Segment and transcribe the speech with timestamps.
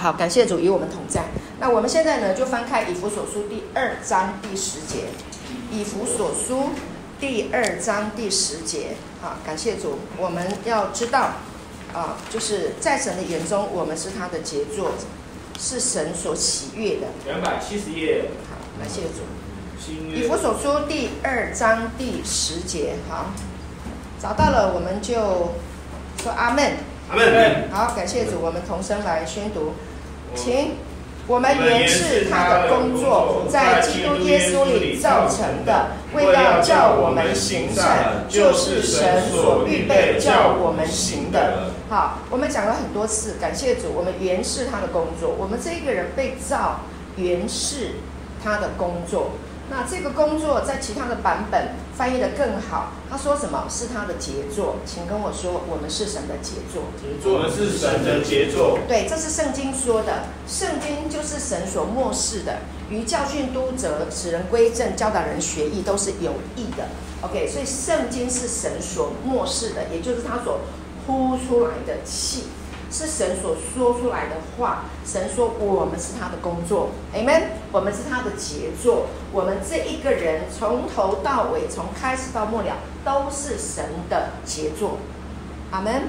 [0.00, 1.24] 好，感谢主与我们同在。
[1.58, 5.08] 那我们现在呢，就翻开以弗所书第二章第十节。
[5.70, 6.70] 以弗所书
[7.20, 8.96] 第二章第十节。
[9.20, 9.98] 好，感谢主。
[10.16, 11.32] 我们要知道，
[11.92, 14.92] 啊，就是在神的眼中，我们是他的杰作，
[15.58, 17.08] 是神所喜悦的。
[17.26, 18.30] 两百七十页。
[18.48, 19.20] 好，感谢主。
[20.14, 22.94] 以弗所书第二章第十节。
[23.10, 23.26] 好，
[24.18, 25.52] 找到了，我们就
[26.22, 26.76] 说阿门。
[27.10, 27.68] 阿门。
[27.70, 29.74] 好，感谢主，我们同声来宣读。
[30.34, 30.72] 请，
[31.26, 41.70] 我们原是他的工作，在基督耶稣里造成的，为要叫我们行善，就是神所预备叫我们行的。
[41.88, 46.80] 好，我们讲了很多次，感谢主，我们原是他的工作，我们这一个人被造，
[47.16, 47.92] 原是
[48.42, 49.32] 他的工作。
[49.70, 52.92] 那这个工作在其他的版本翻译的更好。
[53.08, 54.76] 他说什么是他的杰作？
[54.84, 56.82] 请跟我说，我们是神的杰作。
[57.00, 58.78] 杰作，我们是神的杰作。
[58.88, 60.24] 对，这是圣经说的。
[60.46, 62.58] 圣经就是神所默示的，
[62.90, 66.88] 于教训、督责、使人归正、教导人学义，都是有益的。
[67.22, 70.60] OK，所以圣经是神所默示的，也就是他所
[71.06, 72.44] 呼出来的气。
[72.90, 74.84] 是神所说出来的话。
[75.06, 77.42] 神说：“我们是他的工作，Amen。
[77.72, 79.06] 我们是他的杰作。
[79.32, 84.98] 我们这一个人从头到尾，从开始到末了，都是神的杰作。
[85.72, 86.02] Amen。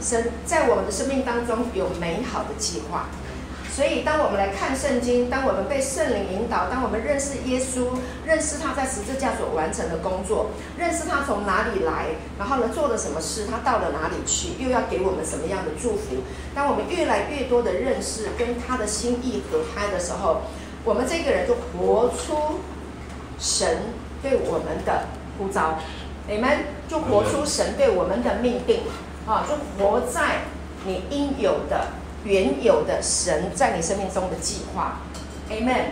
[0.00, 3.06] 神在我们的生命当中有美好的计划。”
[3.74, 16.16] 所以，当我们来看圣经，当我们被圣灵引导，当我们认识耶稣，认识他在十字架所完成的工作，认识他从哪里来，然后呢，做了什么事，他到了哪里去，又要给我们什么样的祝福。
[16.54, 20.42] 当我们越来越多的认识跟他的心意合拍的时候，
[20.84, 22.60] 我们这个人就活出
[23.38, 23.78] 神
[24.22, 25.06] 对我们的
[25.38, 25.78] 呼召，
[26.28, 28.80] 你们就活出神对我们的命定
[29.26, 30.42] 啊，就活在
[30.84, 31.86] 你应有的。
[32.24, 35.00] 原有的神在你生命中的计划
[35.50, 35.86] ，Amen，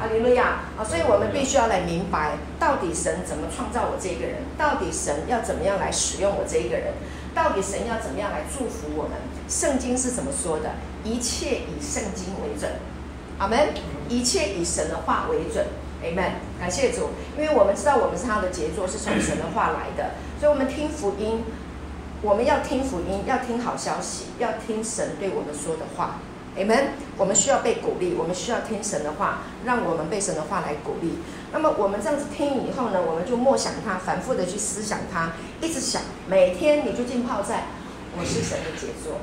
[0.00, 0.82] 阿利路亚啊！
[0.82, 6.94] 所以我们必须要来明白，到底神怎么创造我这一个人，到底神要怎么样来使用我这一个人，
[7.34, 9.12] 到底神要怎么样来祝福我们？
[9.48, 10.72] 圣经是怎么说的？
[11.04, 12.68] 一切以圣经为准，
[13.38, 13.68] 阿门。
[14.08, 15.66] 一切以神的话为准
[16.02, 16.32] ，Amen。
[16.60, 21.44] 感谢主，因为我们知道我们是他的杰作，是从神的话来的，所以我们听福音。
[22.26, 26.18] 我们要听福音，要听好消息，要听神对我们说的话。
[26.56, 26.88] 你们。
[27.18, 31.18] 我们需要被鼓励，我们需要听神的话，让我们被神的话来鼓励。
[31.50, 35.32] 那么我们这样子听以后呢，我们就默想它，反复的去思想它，
[35.62, 36.02] 一直想。
[36.28, 37.68] 每天你就浸泡在
[38.18, 39.20] 我是神的杰作，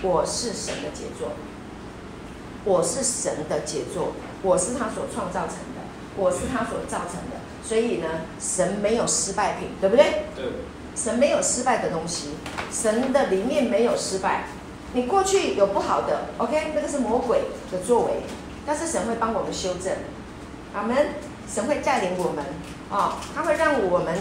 [0.00, 1.32] 我是神的杰作，
[2.64, 5.84] 我是神的杰作，我是他所创造成的，
[6.16, 7.36] 我是他所造成的。
[7.62, 8.08] 所以呢，
[8.40, 10.24] 神没有失败品，对不对？
[10.34, 10.44] 对。
[10.94, 12.30] 神没有失败的东西，
[12.72, 14.44] 神的里面没有失败。
[14.92, 17.40] 你过去有不好的，OK，那个是魔鬼
[17.70, 18.12] 的作为，
[18.66, 19.92] 但是神会帮我们修正。
[20.74, 20.96] 阿门。
[21.46, 22.42] 神会带领我们
[22.90, 24.16] 啊，他会让我们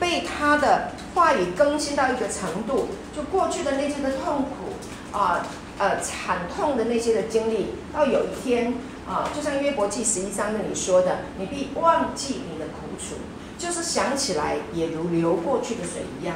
[0.00, 5.46] 被他的话语更新到一个程度，就过去的那些的痛苦啊，
[5.78, 8.72] 呃，惨痛的那些的经历，到有一天
[9.06, 13.16] 啊，就像约伯记十一章那里说的，你必忘记你的苦楚。
[13.62, 16.34] 就是想起来也如流过去的水一样，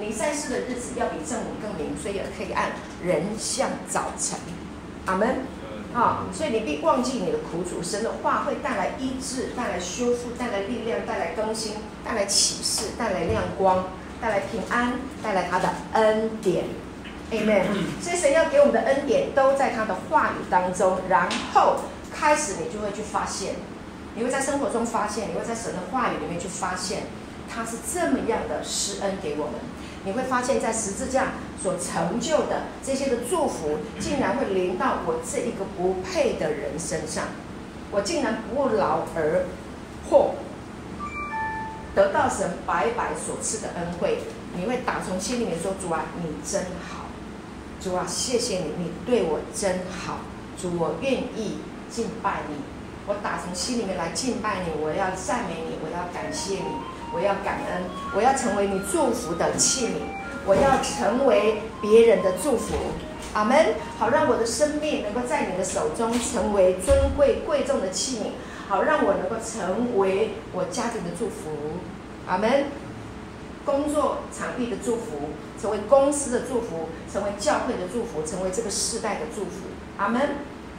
[0.00, 4.36] 你在世的日子要比正午更明，虽然黑暗人像早晨。
[5.06, 5.46] 阿门。
[5.94, 11.74] 啊，所以你必忘记你的苦主，神的话会带来医治，带来修复，带来力量，带来更新，
[12.04, 13.84] 带来启示，带来亮光，
[14.20, 16.64] 带来平安，带来他的恩典。
[17.30, 17.66] Amen。
[18.02, 21.76] 所以神要给我们的恩典都在他的话语当中，然后
[22.12, 23.54] 开始你就会去发现。
[24.16, 27.04] 你会在生活中发现，你会在神的话语里面去发现，
[27.48, 29.54] 他是这么样的施恩给我们。
[30.04, 31.32] 你会发现在十字架
[31.62, 37.24] 所成就的这些的祝福，竟然会临到我这一个不配的人身上。
[37.90, 39.46] 我竟然不劳而
[40.10, 40.34] 获，
[41.94, 44.18] 得到神白白所赐的恩惠。
[44.56, 47.06] 你会打从心里面说：“主啊，你真好！
[47.80, 50.18] 主啊，谢谢你，你对我真好。
[50.60, 51.58] 主，我愿意
[51.88, 52.56] 敬拜你。”
[53.06, 56.64] 我打从心里面来敬拜你，我要赞美你，我要感谢你，
[57.12, 57.82] 我要感恩，
[58.16, 60.00] 我要成为你祝福的器皿，
[60.46, 62.74] 我要成为别人的祝福。
[63.34, 63.74] 阿门。
[63.98, 68.30] 好，让我的生命能够在你的手中成为尊贵贵重的器皿，
[68.68, 71.50] 好，让我能够成为我家庭的祝福。
[72.26, 72.64] 阿门。
[73.66, 79.68] 工作场地的祝福，成为公司的祝福，成为教会的祝福，成为这个世代的祝福。
[79.96, 80.20] 阿门。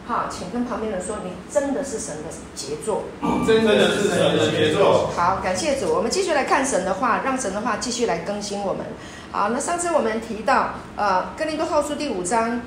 [0.07, 2.23] 好，请跟旁边人说，你真的是神的
[2.53, 3.05] 杰作，
[3.47, 5.09] 真的是神的杰作。
[5.15, 8.85] 好，感谢主，我们继续来看神的话，让神的话继续来更新我们。
[9.31, 12.61] 好，那上次我们提到，呃，哥林多后书第五章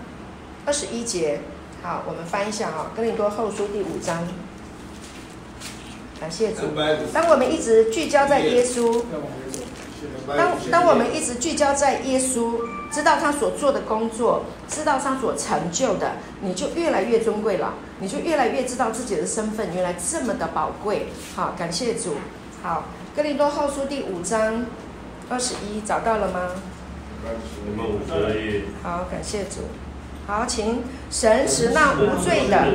[0.67, 1.41] 二十一节，
[1.81, 4.27] 好，我们翻一下哦，《哥林多后书》第五章。
[6.21, 6.63] 感谢主。
[7.13, 9.05] 当我们一直聚焦在耶稣，
[10.37, 12.55] 当当我们一直聚焦在耶稣，
[12.91, 21.09] 知道他所做的工作，知道他所成就的，你就越来越尊贵了，你就越来越知道自己的身份原来这么的宝贵。
[21.37, 22.15] 好，感谢主。
[22.63, 22.85] 好，
[23.17, 24.67] 《哥林多后书》第五章
[25.29, 26.51] 二十一，找到了吗？
[28.83, 29.61] 好，感谢主。
[30.27, 32.67] 好，请神使那无罪的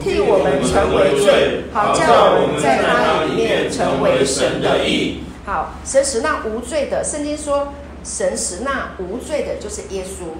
[0.00, 2.04] 替我们成为罪，好叫
[2.34, 5.22] 我们在他里面成为神的义。
[5.44, 7.72] 好，神使那无罪的，圣经说
[8.06, 10.38] 神使那无罪的，就是耶稣。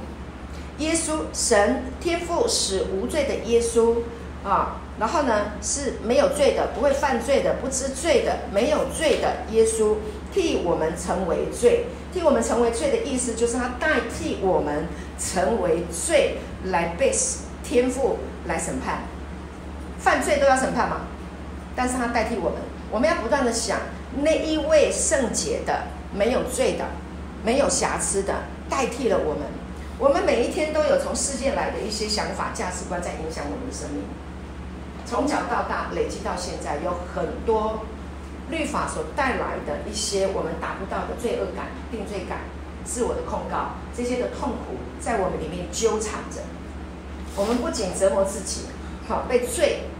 [0.79, 3.97] 耶稣，神天父使无罪的耶稣
[4.45, 9.97] 啊，然后呢是没有罪的，不会犯罪的，不知罪的，没有罪的耶稣
[10.33, 11.87] 替我们成为罪。
[12.13, 14.87] 替我们成为罪的意思，就是他代替我们
[15.19, 17.13] 成为罪，来被
[17.65, 19.01] 天父来审判。
[19.99, 21.01] 犯罪都要审判嘛，
[21.75, 22.59] 但是他代替我们，
[22.91, 23.81] 我们要不断的想
[24.23, 25.85] 那一位圣洁的、
[26.15, 26.85] 没有罪的、
[27.47, 29.47] 没有瑕疵的，代替了我们。
[30.01, 34.03] 我们每一天都有从世界来的一些想法、价值观在影响我们的生命，
[35.07, 37.85] 从小到大累积到现在，有很多。
[38.49, 42.43] 律法所带来的一些我们达不到的罪恶感、定罪感、
[42.85, 46.43] 自我的控告，这些的痛苦在我们里面纠缠着。
[47.35, 48.67] 我们不仅折磨自己，
[49.09, 49.91] 好被罪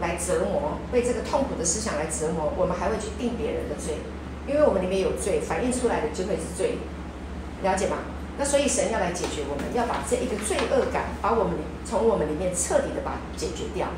[0.00, 4.00] 来折磨，被这个痛苦的思想来折磨，我们还会去定别人的罪，
[4.46, 6.78] 因为我们里面有罪，反映出来的就会是罪，
[7.62, 7.98] 了解吗？
[8.38, 11.54] 那所以神要来解决我们，要把这一个罪恶感，把我们
[11.84, 13.88] 从我们里面彻底的把它解决掉。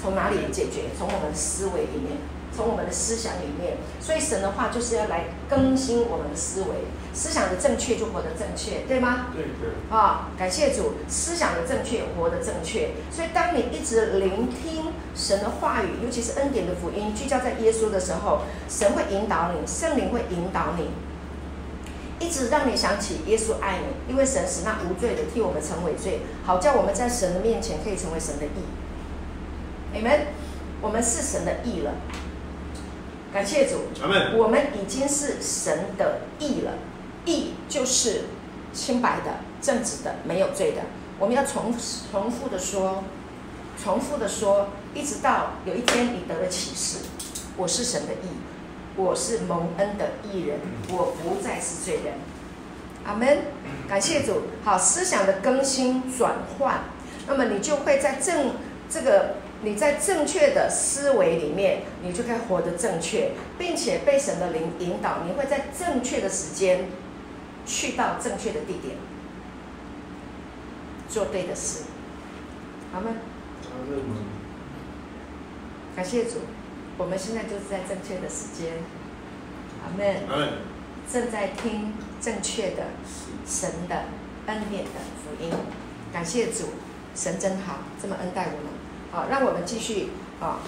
[0.00, 0.90] 从哪里解决？
[0.96, 2.16] 从我们思维里面。
[2.58, 9.26] 从我们的思想里面，所以神的话就是要来更新我们的思维，思想的正确就活得正确，对吗？
[9.32, 9.96] 对对。
[9.96, 12.88] 啊，感谢主，思想的正确，活得正确。
[13.12, 20.90] 所以当你一直聆听神的话语，尤其是恩典的福音，聚焦在耶稣的时候，神会引导你，圣灵会引导你，
[22.18, 28.64] 一直让你想起耶稣爱你，因为神使那无罪的替我们成为罪，好叫我们在神的面前可以成为神的义。
[29.92, 30.26] 你们，
[30.82, 31.92] 我们是神的义了。
[33.32, 33.82] 感谢主，
[34.36, 36.72] 我们已经是神的义了。
[37.26, 38.24] 义就是
[38.72, 40.82] 清白的、正直的、没有罪的。
[41.18, 41.74] 我们要重
[42.10, 43.04] 重复的说，
[43.82, 47.00] 重复的说，一直到有一天你得了启示，
[47.58, 48.28] 我是神的义，
[48.96, 50.60] 我是蒙恩的义人，
[50.90, 52.14] 我不再是罪人。
[53.04, 53.38] 阿门。
[53.88, 54.44] 感谢主。
[54.64, 56.84] 好，思想的更新转换，
[57.26, 58.52] 那么你就会在正
[58.88, 59.34] 这个。
[59.62, 66.86] 你在正确的思维里面，你就可以活得正确，并且被神的灵引导，你会在正确的时间
[67.66, 68.96] 去到正确的地点，
[71.08, 71.84] 做对的事，
[72.92, 73.10] 好吗？
[75.96, 76.38] 感谢主，
[76.96, 78.74] 我们现在就是在正确的时间，
[79.82, 80.52] 阿门。
[81.10, 82.82] 正在听正确的
[83.46, 84.04] 神的
[84.46, 84.90] 恩典的
[85.24, 85.50] 福音，
[86.12, 86.66] 感谢主，
[87.14, 88.77] 神真好，这么恩待我们。
[89.10, 90.60] 好，让我们继续啊，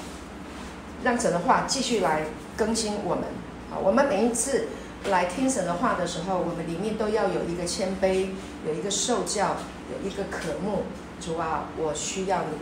[1.04, 2.24] 让神的话继续来
[2.56, 3.24] 更新我们。
[3.70, 4.68] 好，我们每一次
[5.10, 8.28] 来听神的话的时候，我们里面都要有一个谦卑，
[8.66, 9.56] 有一个受教，
[9.92, 10.84] 有一个渴慕。
[11.20, 12.56] 主啊，我需要你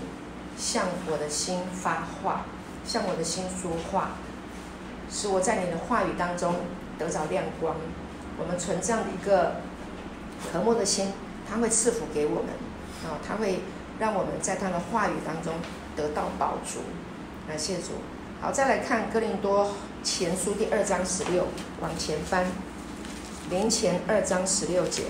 [0.59, 2.45] 向我的心发话，
[2.85, 4.17] 向我的心说话，
[5.09, 6.57] 使我在你的话语当中
[6.99, 7.77] 得着亮光。
[8.37, 9.61] 我们存这样的一个
[10.53, 11.13] 渴慕的心，
[11.49, 12.47] 他会赐福给我们。
[13.05, 13.61] 啊，他会。
[13.99, 15.55] 让我们在他的话语当中
[15.97, 16.79] 得到饱足，
[17.49, 17.95] 感谢主。
[18.41, 19.75] 好，再来看哥林多
[20.05, 21.49] 前书第二章十六，
[21.81, 22.47] 往前翻，
[23.51, 25.03] 林前二章十六节，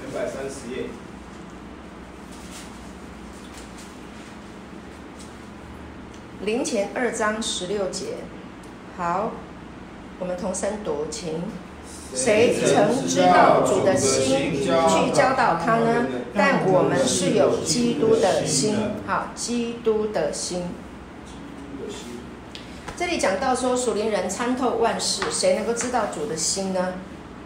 [0.00, 0.86] 两百三十页，
[6.42, 8.18] 林前二章十六节。
[8.96, 9.32] 好，
[10.20, 11.42] 我们同声读，请。
[12.14, 16.06] 谁曾知道主的心去教导他呢？
[16.34, 20.64] 但我们是有基督的心，好，基督的心。
[22.96, 26.92] 这里讲到说，属灵人参透万事，谁能够知道主的心呢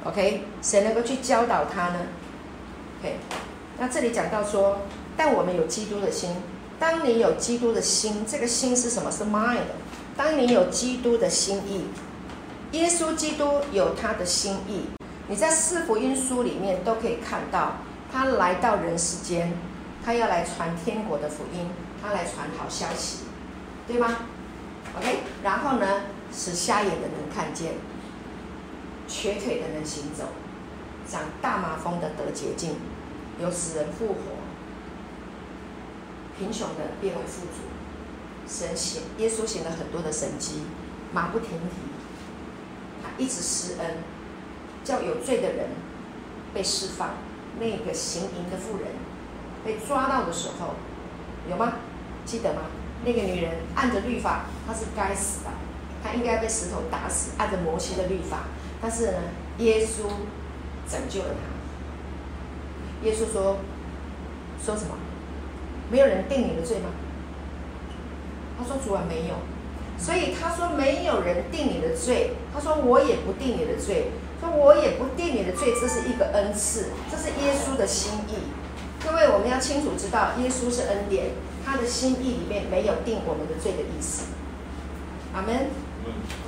[0.04, 2.00] ？OK，谁能够去教导他呢
[3.00, 3.18] ？OK，
[3.78, 4.78] 那这里讲到说，
[5.16, 6.30] 但我们有基督的心。
[6.78, 9.10] 当你有基督的心，这个心是什么？
[9.10, 9.60] 是 mind。
[10.16, 11.84] 当你有基督的心意。
[12.72, 14.86] 耶稣基督有他的心意，
[15.28, 17.76] 你在四福音书里面都可以看到，
[18.12, 19.52] 他来到人世间，
[20.04, 21.70] 他要来传天国的福音，
[22.02, 23.20] 他来传好消息，
[23.86, 24.16] 对吗
[24.98, 27.74] ？OK，然后呢，使瞎眼的能看见，
[29.06, 30.24] 瘸腿的能行走，
[31.08, 32.74] 长大麻风的得洁净，
[33.40, 34.20] 有死人复活，
[36.36, 37.62] 贫穷的变为富足。
[38.48, 40.62] 神行，耶稣行了很多的神迹，
[41.12, 41.76] 马不停蹄，
[43.18, 43.98] 一直施恩，
[44.84, 45.68] 叫有罪的人
[46.54, 47.10] 被释放。
[47.58, 48.88] 那个行淫的妇人
[49.64, 50.74] 被抓到的时候，
[51.48, 51.72] 有吗？
[52.26, 52.62] 记得吗？
[53.02, 55.50] 那个女人按着律法，她是该死的，
[56.04, 58.40] 她应该被石头打死，按着摩西的律法。
[58.82, 59.18] 但是呢，
[59.56, 60.02] 耶稣
[60.86, 63.06] 拯救了她。
[63.06, 63.56] 耶稣说
[64.62, 64.98] ：“说什么？
[65.90, 66.90] 没有人定你的罪吗？”
[68.58, 69.34] 他说：“主啊，没有。”
[69.98, 74.10] 所以他说：“没有人定你的罪。”他说：“我也不定你的罪。”
[74.40, 78.52] 说：“我也不定你的罪。”这是一个恩赐，这是耶稣的心意。
[79.02, 81.30] 各位，我们要清楚知道，耶稣是恩典，
[81.64, 84.26] 他的心意里面没有定我们的罪的意思。
[85.34, 85.70] 阿门。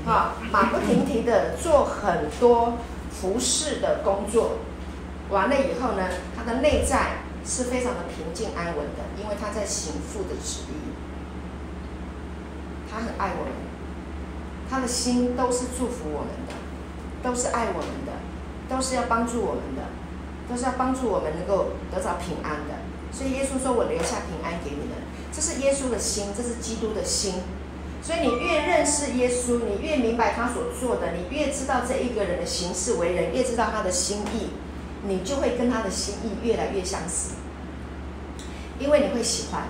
[0.04, 2.78] 好，马不停蹄的做很多
[3.10, 4.58] 服侍的工作，
[5.30, 10.87] 完了以后呢，他的内在是非常的平静安稳的，因为他在行父的旨意。
[12.90, 13.52] 他很爱我们，
[14.68, 16.54] 他的心都是祝福我们的，
[17.22, 18.12] 都是爱我们的，
[18.68, 19.82] 都是要帮助我们的，
[20.48, 22.74] 都是要帮助我们能够得到平安的。
[23.10, 24.96] 所以耶稣说：“我留下平安给你们。”
[25.32, 27.34] 这是耶稣的心，这是基督的心。
[28.02, 34.50] 所以你越认识耶稣，你越明白他所做的，你越知道这一个人的行事为人，越知道他的心意，
[35.06, 37.34] 你就会跟他的心意越来越相似。
[38.78, 39.64] 因为你会喜欢，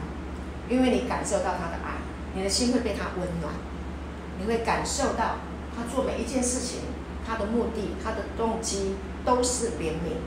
[0.69, 1.88] 因为你感受到他的爱。
[2.35, 3.55] 你的心会被他温暖，
[4.39, 5.37] 你会感受到
[5.77, 6.81] 他做每一件事情，
[7.27, 10.19] 他的目的、他的动机都是怜悯，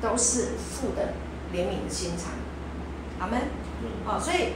[0.00, 1.14] 都是父的
[1.52, 2.32] 怜悯的心肠。
[3.18, 3.40] 阿门。
[4.06, 4.54] 哦，所以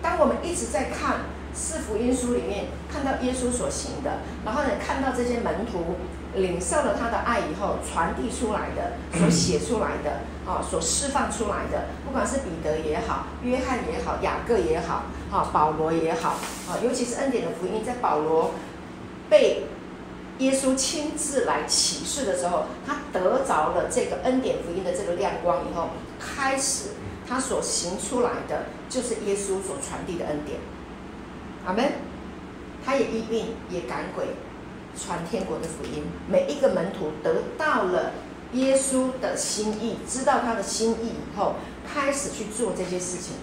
[0.00, 1.20] 当我们一直在看
[1.52, 5.96] 四福音书里面，看到耶稣所行的，然后呢，看到这些门徒。
[6.38, 16.30] 领受了他的爱以后，传递出来的，所写出来的，啊，所释放出来的，不管是彼得也好，约翰也好，雅各也好，啊，保罗也好，
[16.68, 18.52] 啊，尤其是恩典的福音，在保罗
[19.28, 19.64] 被
[20.38, 26.90] 耶稣亲自来启示的时候，他得着了这个恩典福音的这个亮光以后，开始
[27.28, 30.58] 他所行出来的就是耶稣所传递的恩典。
[31.66, 31.84] 阿门。
[32.86, 34.24] 他也医病，也赶鬼。
[34.98, 38.12] 传天国的福音，每一个门徒得到了
[38.52, 41.54] 耶稣的心意，知道他的心意以后，
[41.86, 43.34] 开始去做这些事情。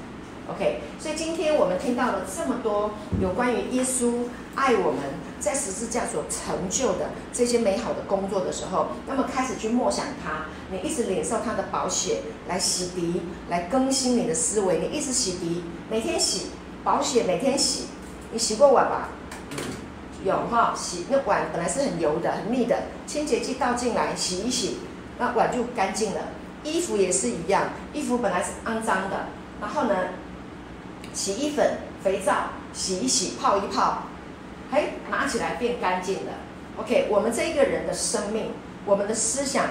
[0.48, 5.02] OK，所以今天我们听到了这么多有关于耶稣爱我们
[5.40, 16.52] 在十字架所成就的这些美好的工作的时候，那么开始去默想他，你一直领受他的保险来洗涤，来更新你的思维，你一直洗涤，每天洗
[16.84, 17.86] 保险，每天洗，
[18.32, 19.10] 你洗过碗吧？
[20.25, 24.79] 有哈，洗那碗本来是很油的、很腻的，清洁剂倒进来洗一洗，
[25.20, 26.22] 那碗就干净了。
[26.63, 29.27] 衣服也是一样，衣服本来是肮脏的，
[29.62, 29.96] 然后呢，
[31.13, 34.01] 洗衣粉、肥皂洗一洗、泡一泡，
[34.72, 36.32] 嘿，拿起来变干净了。
[36.77, 38.46] OK，我们这一个人的生命，
[38.84, 39.67] 我们的思想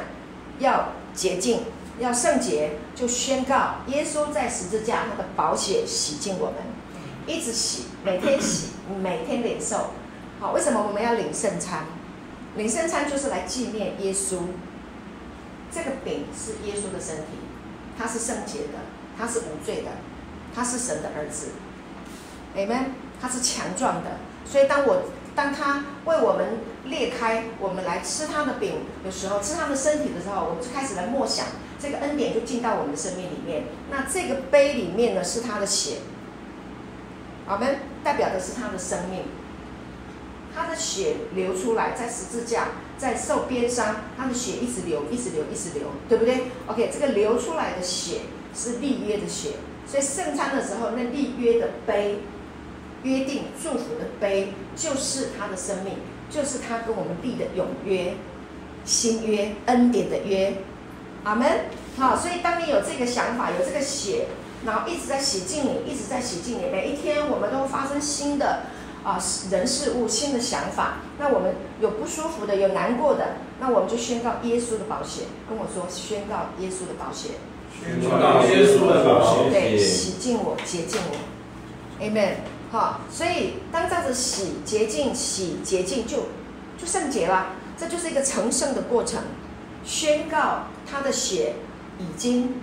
[0.61, 1.63] 要洁净、
[1.99, 6.55] 要圣洁，就宣告耶稣在十字架他的宝血洗净我们，
[7.27, 8.69] 一直洗，每天洗，
[9.03, 9.91] 每天领受。
[10.45, 11.85] 好，为什么我们要领圣餐？
[12.55, 14.41] 领圣餐就是来纪念耶稣。
[15.73, 17.39] 这个饼是耶稣的身体，
[17.99, 18.81] 他是圣洁的，
[19.17, 19.89] 他是无罪的，
[20.55, 21.53] 他是神的儿子。
[22.55, 24.19] Amen，他是强壮的。
[24.45, 31.47] 所以当我当他为我们裂开，我们来吃他的饼的时候，吃他的身体的时候，我们就开始来默想，
[31.79, 33.63] 这个恩典就进到我们的生命里面。
[33.91, 36.01] 那这个杯里面呢，是他的血。
[37.49, 39.23] 我们代表的是他的生命。
[40.55, 48.21] 他的血流出来，在十字架，在受鞭伤，他的血一直流，一直流，一直流，对不对？OK，这个流出来的血
[48.55, 52.21] 是立约的血，所以圣餐的时候，那立约的杯，
[53.03, 55.95] 约定祝福的杯，就是他的生命，
[56.31, 58.15] 就是他跟我们立的永约、
[58.85, 60.55] 新约、恩典的约。
[61.25, 61.67] 阿门。
[61.97, 64.27] 好，所以当你有这个想法，有这个血，
[64.65, 68.63] 然后一直在洗净你，一直在洗净你，每一天我们都发生新的。
[69.05, 77.33] 啊，人事物新的想法，那我们有不舒服的，有难过的，那我们就宣告耶稣的保险，跟我说宣告耶稣的保险，
[77.79, 82.37] 宣告耶稣的保险，对，洗净我，洁净我，Amen。
[82.73, 86.17] 好，所以当这样子洗、洁净、洗、洁净，就
[86.79, 89.21] 就圣洁了，这就是一个成圣的过程。
[89.85, 91.57] 宣告他的血
[91.99, 92.55] 已经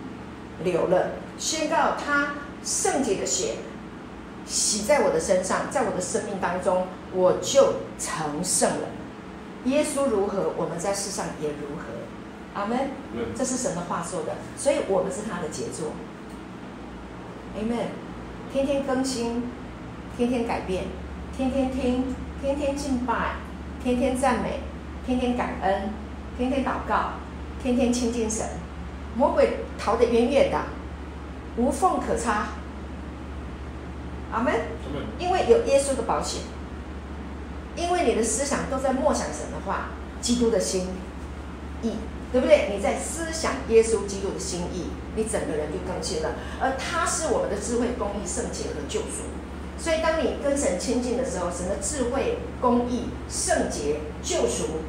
[0.64, 2.34] 流了，宣告他
[2.64, 3.58] 圣洁的血。
[4.52, 8.88] 洗在我的身上，在我的生命当中，我就成圣了。
[9.64, 12.60] 耶稣如何，我们在世上也如何。
[12.60, 12.92] 阿门。
[13.34, 15.94] 这是神的话说的，所以我们是他的杰作。
[17.56, 17.78] 阿门。
[18.52, 19.44] 天天更新，
[20.18, 20.84] 天天改变，
[21.38, 23.36] 天天听，天天敬拜，
[23.82, 24.60] 天天赞美，
[25.06, 25.94] 天天感恩，
[26.38, 27.14] 天天祷告，
[27.64, 28.46] 天天亲近神，
[29.16, 30.60] 魔鬼逃得远远的，
[31.56, 32.48] 无缝可插。
[34.32, 34.54] 阿门。
[35.20, 36.42] 因为有耶稣的保险，
[37.76, 40.88] 因为你的思想都在默想神的话，基督的心
[41.82, 41.94] 意，
[42.32, 42.74] 对不对？
[42.76, 46.36] 你在思想耶稣基督的心意，你整个人就更新了。
[46.60, 49.24] 而他是我们的智慧、公义、圣洁和救赎。
[49.78, 54.82] 所以，当你跟神亲近的时候，神的智慧、公义、圣洁、救赎，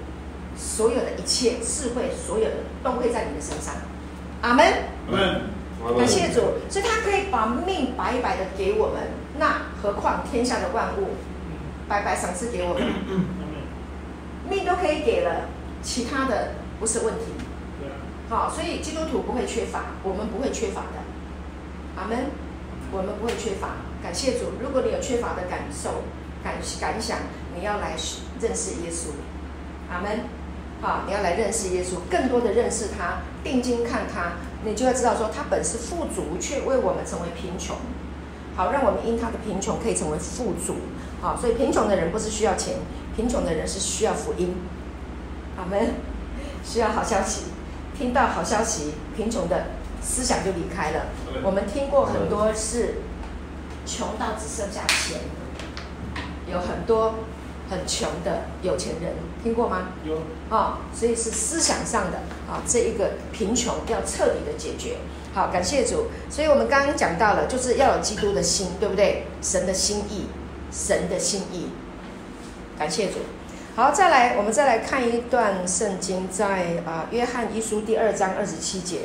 [0.57, 3.75] 所有的一切智慧，所有的都会在你的身上。
[4.43, 4.67] 阿门。
[5.09, 5.41] 阿门。
[5.99, 9.03] 感谢主，所以他可以把命白白的给我们，
[9.39, 11.17] 那何况天下的万物，
[11.89, 12.83] 白白赏赐给我们，
[14.49, 15.49] 命都可以给了，
[15.83, 17.33] 其他的不是问题。
[18.29, 21.03] 好，所以基督徒不会缺乏，我们不会缺乏的。
[21.97, 22.27] 阿门，
[22.91, 23.69] 我们不会缺乏。
[24.03, 26.03] 感谢主，如果你有缺乏的感受、
[26.43, 27.19] 感感想，
[27.55, 27.95] 你要来
[28.41, 29.11] 认识耶稣。
[29.91, 30.21] 阿门。
[30.81, 34.33] 好，你要来认识耶稣，更多的认识他，定睛看他，
[34.65, 37.77] 你就要知道说，他本是富足，却为我们成为贫穷。
[38.57, 40.77] 好，让我们因他的贫穷可以成为富足。
[41.21, 42.77] 好，所以贫穷的人不是需要钱，
[43.17, 44.55] 贫穷的人是需要福音。
[45.57, 45.95] 阿门。
[46.65, 47.47] 需要好消息，
[47.99, 49.67] 听到好消息，贫穷的
[50.01, 51.07] 思想就离开了。
[51.43, 53.03] 我们听过很多是
[53.85, 55.21] 穷到只剩下钱，
[56.47, 57.15] 有很多。
[57.71, 59.93] 很穷的有钱人听过吗？
[60.05, 60.17] 有
[60.51, 64.99] 啊、哦，所以是思想上的啊、哦，这一个贫穷要彻底的解决。
[65.35, 66.09] 好，感谢主。
[66.31, 69.25] 所以我们刚刚讲到了，就是要有基督的心，对不对？
[69.41, 70.27] 神的心意，
[70.71, 71.71] 神的心意。
[72.79, 73.19] 感谢主。
[73.75, 79.01] 好，再来，我们再来看一段圣经，在啊约翰一书第二章二十七节。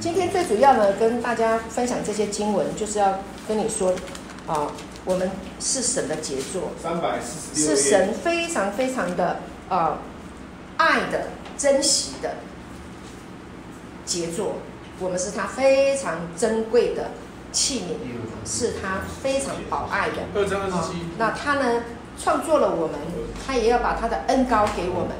[0.00, 3.94] 今天最主要呢，跟大家分享这些经文，就是要跟你说
[4.46, 4.70] 啊。
[5.04, 9.96] 我们是神的杰作，三百四十六，是神非常非常的呃
[10.76, 12.34] 爱的、珍惜的
[14.08, 14.56] 杰作。
[14.98, 17.10] 我们是他非常珍贵的
[17.52, 20.16] 器皿，是他非常宝爱的。
[20.34, 20.98] 二章二十七。
[21.16, 21.82] 那他呢，
[22.20, 22.98] 创作了我们，
[23.46, 25.10] 他也要把他的恩高给我们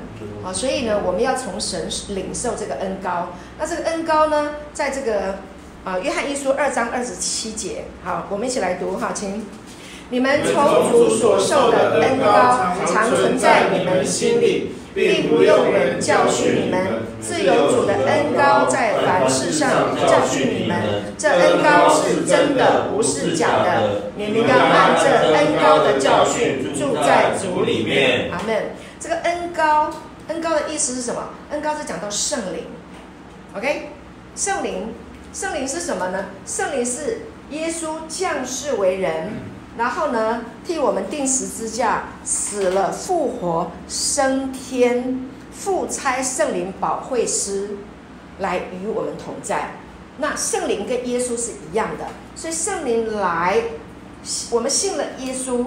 [0.44, 0.53] 啊。
[0.53, 3.29] 所以呢，我们要从神领受这个恩高。
[3.57, 5.37] 那这个恩高呢，在这个
[5.85, 9.46] 啊约翰一书二章二十七节，好，我们一起来读哈，请。
[10.11, 20.76] 你们从主所受的恩高常存在你们心里，并不用人教训你们，自有主的恩高在凡事上教训你们。
[21.16, 24.11] 这恩高是真的，不是假的。
[24.16, 28.28] 你们要按这恩高的教训住在主里面。
[28.32, 28.74] 阿门。
[28.98, 29.92] 这个恩高，
[30.26, 31.22] 恩高的意思是什么？
[31.50, 32.64] 恩高是讲到圣灵。
[33.56, 33.90] OK，
[34.34, 34.92] 圣灵，
[35.32, 36.24] 圣灵是什么呢？
[36.44, 39.30] 圣灵是耶稣降世为人。
[39.78, 47.76] 然后呢，替我们定十字架，死了，复活，升天，复差圣灵保惠师
[48.40, 49.76] 来与我们同在。
[50.18, 53.62] 那圣灵跟耶稣是一样的，所以圣灵来，
[54.50, 55.66] 我们信了耶稣，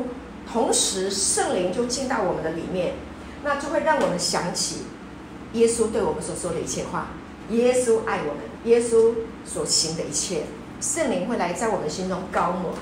[0.52, 2.96] 同时圣灵就进到我们的里面，
[3.46, 4.80] 那就会让我们想起
[5.54, 7.12] 耶稣对我们所说的一切话，
[7.50, 9.14] 耶稣爱我们，耶稣
[9.46, 10.44] 所行的一切，
[10.82, 12.74] 圣灵会来在我们心中高抹。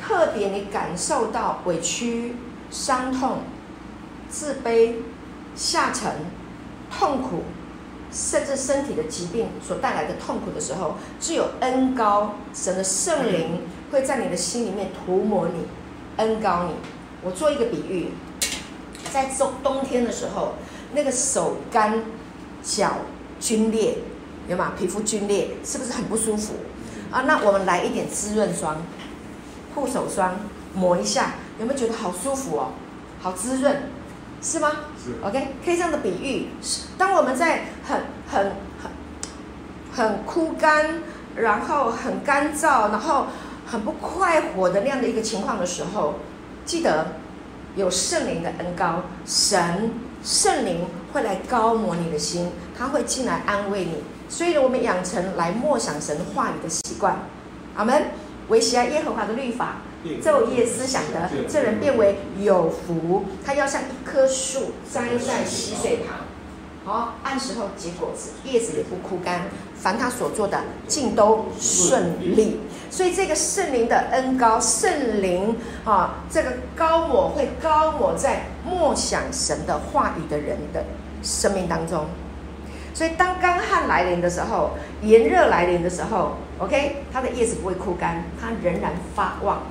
[0.00, 2.36] 特别你感受到委屈、
[2.70, 3.38] 伤痛、
[4.28, 4.94] 自卑、
[5.54, 6.12] 下沉、
[6.90, 7.42] 痛苦，
[8.12, 15.66] 甚至身体的疾病所带来的痛苦的时候，只有恩高，神的圣灵会在你的心里面涂抹你，
[16.16, 16.74] 恩高你。
[17.22, 18.08] 我做一个比喻，
[19.12, 20.54] 在冬冬天的时候，
[20.94, 22.04] 那个手干、
[22.62, 22.98] 脚
[23.40, 23.98] 皲裂，
[24.48, 24.72] 有吗？
[24.78, 26.54] 皮肤皲裂，是不是很不舒服？
[27.10, 28.76] 啊，那我们来一点滋润霜。
[29.74, 30.36] 护手霜
[30.74, 32.72] 抹一下，有没有觉得好舒服哦？
[33.20, 33.82] 好滋润，
[34.40, 34.70] 是吗？
[35.02, 35.14] 是。
[35.26, 36.48] OK，可以这样的比喻，
[36.96, 38.52] 当我们在很很
[38.82, 38.90] 很
[39.92, 41.02] 很枯干，
[41.34, 43.26] 然后很干燥，然后
[43.66, 46.14] 很不快活的那样的一个情况的时候，
[46.64, 47.14] 记得
[47.74, 49.90] 有圣灵的恩膏，神
[50.22, 54.04] 圣灵会来高抹你的心，他会进来安慰你。
[54.28, 57.16] 所以，我们养成来默想神话语的习惯。
[57.76, 58.08] 阿门。
[58.48, 59.76] 为喜爱耶和华的律法，
[60.22, 63.24] 昼夜思想的，这人变为有福。
[63.44, 66.18] 他要像一棵树栽在溪水旁，
[66.84, 69.42] 好，按时候结果子，叶子也不枯干。
[69.76, 72.58] 凡他所做的，尽都顺利。
[72.90, 80.82] 所以这个圣灵的恩高，圣灵啊，这个高我会高我在默想神的话语的人的
[81.22, 82.06] 生命当中。
[82.94, 84.70] 所以当干旱来临的时候，
[85.02, 89.62] 炎热来临的时候，OK，它的叶子不会枯干，它仍然发旺。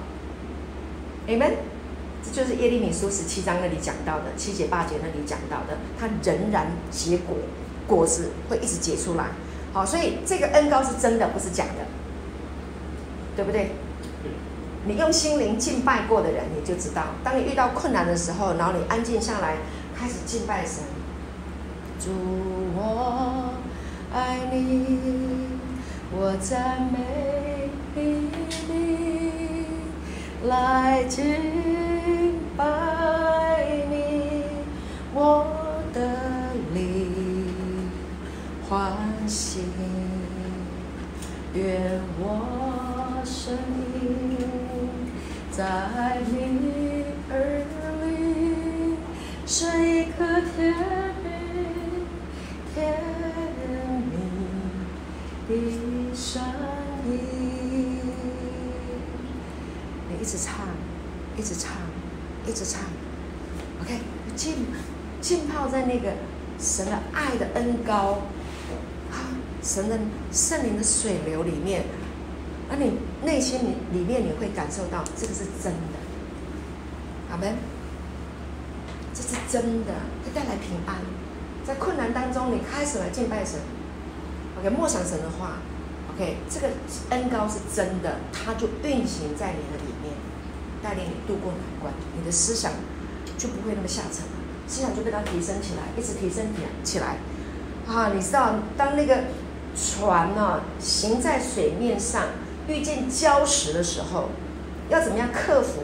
[1.27, 1.53] Amen。
[2.23, 7.37] 这就是耶利米书十七章那里讲到的，七节八节那里讲到的，它仍然结果，
[7.87, 9.27] 果子会一直结出来。
[9.71, 11.85] 好，所以这个恩膏是真的，不是假的，
[13.35, 13.71] 对不对？
[14.85, 19.55] 你用心灵敬拜过的人，你就知道，当你遇到困难的时候，然后你安静下来，
[19.95, 20.83] 开始敬拜神。
[21.99, 22.11] 主，
[22.75, 23.53] 我
[24.13, 25.46] 爱你，
[26.19, 28.31] 我赞美你，
[30.47, 31.23] 来敬
[32.57, 32.65] 拜
[33.91, 34.41] 你，
[35.13, 35.45] 我
[35.93, 36.01] 的
[36.73, 37.91] 灵
[38.67, 39.59] 欢喜，
[41.53, 44.39] 愿我生命
[45.51, 45.63] 在
[46.31, 47.61] 你耳
[48.01, 48.97] 里
[49.45, 50.73] 是一颗甜
[51.23, 51.27] 蜜。
[52.73, 52.75] 甜
[54.09, 54.11] 蜜
[55.47, 55.86] 的
[56.27, 56.43] 声
[57.05, 58.01] 音，
[60.09, 60.67] 你一直唱，
[61.37, 61.71] 一直唱，
[62.45, 62.81] 一直唱
[63.81, 64.01] ，OK，
[64.35, 64.55] 浸
[65.21, 66.11] 浸泡在那个
[66.59, 68.23] 神的爱的恩膏，
[69.09, 69.97] 啊，神的
[70.29, 71.85] 圣灵的水流里面，
[72.69, 75.97] 而你内心里里面你会感受到这个是真的，
[77.31, 77.55] 阿门，
[79.13, 79.93] 这是真的，
[80.25, 80.97] 会带来平安。
[81.65, 83.61] 在困难当中，你开始来敬拜神
[84.59, 85.59] ，OK，默想神的话。
[86.17, 86.67] ，OK，这个
[87.11, 90.13] 恩高是真的，它就运行在你的里面，
[90.81, 92.71] 带领你度过难关，你的思想
[93.37, 94.23] 就不会那么下沉，
[94.67, 97.17] 思想就被它提升起来，一直提升起起来。
[97.87, 99.25] 啊，你知道，当那个
[99.75, 102.23] 船呢、行在水面上，
[102.67, 104.29] 遇见礁石的时候，
[104.89, 105.83] 要怎么样克服？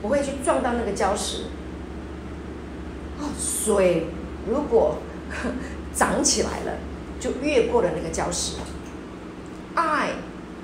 [0.00, 1.42] 不会去撞到那个礁石。
[3.20, 4.06] 哦，水
[4.48, 4.98] 如果
[5.92, 6.78] 涨起来了，
[7.20, 8.54] 就越过了那个礁石。
[9.78, 10.10] 爱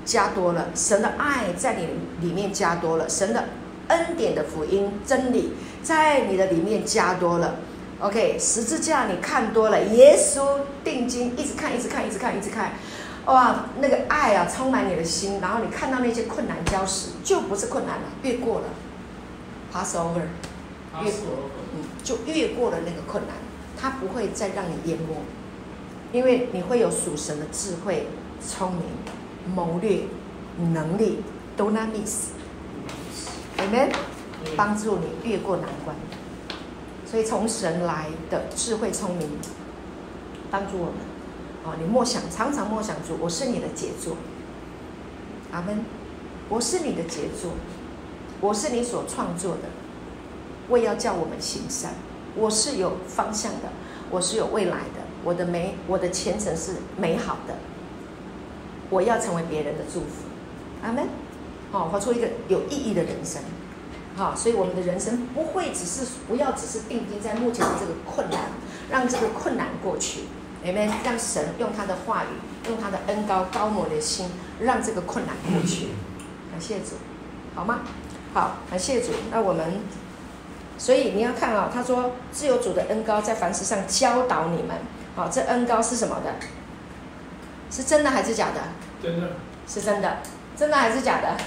[0.03, 1.87] 加多了，神的爱在你
[2.19, 3.45] 里面加多了，神的
[3.87, 7.55] 恩典的福音真理在你的里面加多了。
[8.01, 12.73] OK，十字架你看多了，耶稣定睛一直看，一直看，一直看，一直看，
[13.25, 18.65] 哇，那个爱啊充满你的心，然后你看到那些困难礁石，就不是困难了，越过了
[19.71, 20.21] ，pass over，
[21.01, 23.35] 越过，嗯，就越过了那个困难。
[23.79, 25.15] 它不会再让你淹没，
[26.11, 28.07] 因为你会有属神的智慧、
[28.47, 28.83] 聪明、
[29.53, 30.03] 谋略、
[30.73, 31.19] 能力
[31.57, 32.31] d o n a m i s
[33.57, 33.91] Amen，
[34.55, 35.95] 帮助你越过难关。
[37.05, 39.27] 所以从神来的智慧、聪明，
[40.51, 40.95] 帮助我们。
[41.65, 44.17] 啊，你默想，常常默想主，我是你的杰作。
[45.51, 45.83] 阿门。
[46.47, 47.53] 我是你的杰作，
[48.39, 49.61] 我是你所创作的，
[50.69, 51.95] 为要叫我们行善。
[52.35, 53.69] 我是有方向的，
[54.11, 57.55] 我是有未来的，我的美，我的前程是美好的。
[58.89, 60.27] 我要成为别人的祝福，
[60.83, 61.07] 阿门。
[61.71, 63.41] 好，活出一个有意义的人生。
[64.15, 68.39] 好，所以我们的人生不会只是不要只是定睛在目前的这个困难，
[68.89, 70.21] 让这个困难过去，
[70.63, 70.89] 阿门。
[71.03, 75.87] 让神用他的话语，用他的恩高高抹的心，让这个困难过去。
[76.51, 76.95] 感谢主，
[77.55, 77.81] 好吗？
[78.33, 79.11] 好，感谢主。
[79.31, 79.81] 那我们。
[80.77, 84.77] 所以你要看啊、哦，他说自由主的恩高在凡事上教导你们。
[85.15, 86.35] 好，这恩高是什么的？
[87.71, 88.61] 是真的还是假的？
[89.01, 89.27] 真的。
[89.67, 90.17] 是真的。
[90.55, 91.37] 真的还是假的？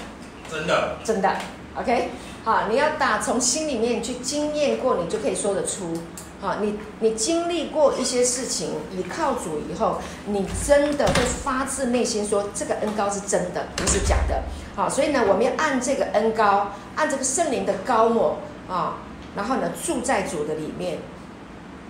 [0.51, 0.97] 真的。
[1.03, 1.35] 真的。
[1.75, 2.09] OK。
[2.45, 5.93] 好，你要打从心里面去经验过，你就可以说得出。
[6.41, 14.41] 好，你你经历过一些事情，你靠主以后，你真的会发自内心说这个恩高是真的，不是假的。
[14.73, 18.37] 好，所以呢，我们要按这个恩高，按这个圣灵的高抹
[18.69, 18.97] 啊。
[19.35, 20.97] 然后呢，住在主的里面，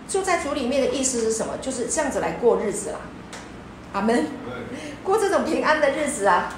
[0.09, 1.53] 住在主里面的意思是什么？
[1.61, 2.99] 就是这样子来过日子啦，
[3.93, 4.27] 阿门。
[5.03, 6.53] 过这种平安的日子啊，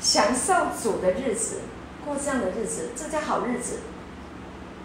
[0.00, 1.60] 享受主的日子，
[2.04, 3.80] 过这样的日子，这叫好日子。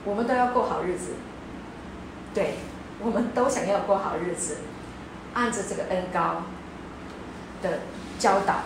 [0.04, 1.12] 我们都要过好日子，
[2.34, 2.56] 对，
[3.00, 4.58] 我们都想要过好日子，
[5.34, 6.44] 按着这个恩高
[7.62, 7.80] 的
[8.18, 8.64] 教导，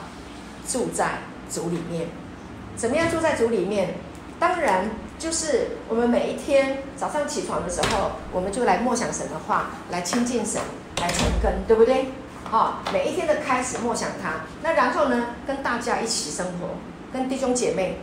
[0.67, 1.19] 住在
[1.50, 2.08] 主里面。
[2.76, 3.95] 怎么样住在主里面？
[4.39, 4.89] 当然。
[5.17, 10.62] 就是我们每一天早上起床的时候，我们就来默想神的话，来亲近神，
[10.98, 12.12] 来成根，对不对？
[12.50, 16.76] 好，每一天的开始默想他，那然后呢，跟大家一起生活，
[17.12, 17.98] 跟弟兄姐妹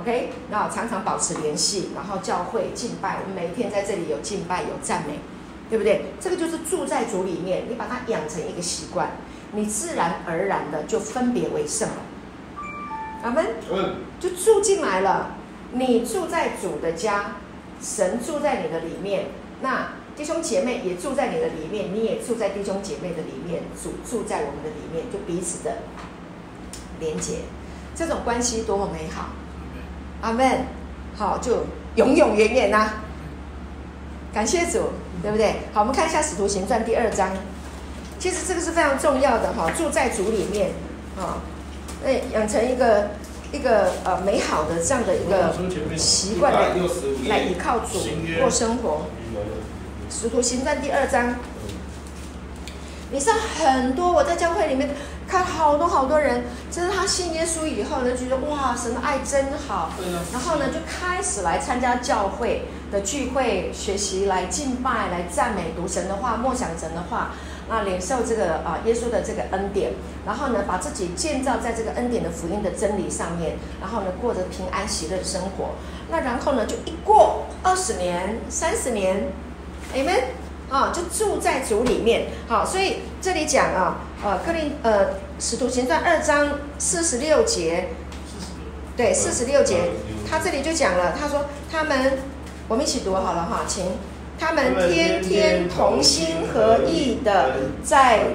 [0.00, 5.18] ，OK，然后常常保持联系，然后教会敬拜，我们每一天在这里有敬拜，有赞美，
[5.68, 6.06] 对不对？
[6.20, 9.10] 这个就是住在主里面，你把它养成一个习惯，
[9.52, 11.96] 你自然而然的就分别为圣了。
[13.24, 13.46] 阿门。
[13.70, 13.96] 嗯。
[14.20, 15.34] 就住进来了。
[15.72, 17.32] 你住在主的家，
[17.80, 19.26] 神住在你的里面，
[19.62, 25.78] 那弟兄姐妹也住在你的里面，你也住在弟兄姐妹的里面，主住在我们的里面，就彼此的
[27.00, 27.38] 连接，
[27.94, 29.30] 这种关系多么美好！
[30.20, 30.66] 阿门。
[31.14, 32.94] 好，就永永远远呐。
[34.32, 34.90] 感谢主，
[35.22, 35.56] 对不对？
[35.74, 37.30] 好，我们看一下《使徒行传》第二章。
[38.18, 40.70] 其实这个是非常重要的哈，住在主里面
[41.18, 41.42] 啊，
[42.04, 43.10] 哎，养成一个
[43.52, 45.54] 一个呃美好的这样的一个
[45.98, 46.68] 习惯来
[47.28, 47.98] 来依靠主
[48.40, 49.02] 过生活。
[50.14, 51.34] 使徒行传第二章，
[53.10, 54.90] 你知道很多我在教会里面
[55.26, 59.90] 看好多好多人，就是他信耶稣以后呢，觉得哇，神的爱真好，
[60.30, 67.30] 然后呢就开始来参加教会的聚会，学习来敬拜，来赞美，读神的话，默想神的话。
[67.68, 69.92] 那，领受这个啊，耶稣的这个恩典，
[70.26, 75.70] 然后呢，把自己建造在这个恩典的福音的真理上面，然后呢，过着平安喜乐的生活。
[76.10, 79.28] 那然后呢，就一过二十年、三十年
[79.94, 80.20] ，Amen
[80.70, 82.28] 啊，就住在主里面。
[82.48, 87.88] 好，所以这里讲啊，呃，哥林呃，使徒行传二章四十六节，
[88.96, 89.76] 对，四十六节，
[90.28, 92.18] 他这里就讲了，他说他们，
[92.68, 93.84] 我们一起读好了哈，请。
[94.40, 97.52] 他们天天同心合意的
[97.84, 98.30] 在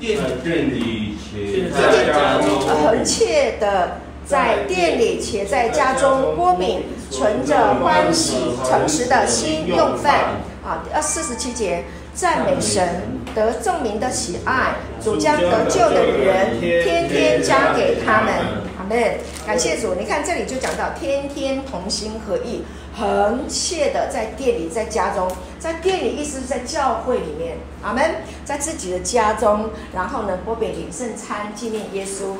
[0.00, 6.82] 店里且在家中，恒切的在店里且在家中郭敏，
[7.12, 10.40] 存着欢喜诚实的心用饭。
[10.66, 13.02] 啊，二四十七节，赞美神，
[13.36, 18.34] 得众民的喜爱，主将得救的人天天加给他们。
[18.76, 19.18] 阿门。
[19.46, 22.64] 感谢主，你看这里就讲到天天同心合意。
[22.98, 28.02] 恒切的在店里，在家中，在店里意思是在教会里面，阿门，
[28.42, 32.34] 在自己的家中，然后呢，擘饼领圣餐，纪念耶稣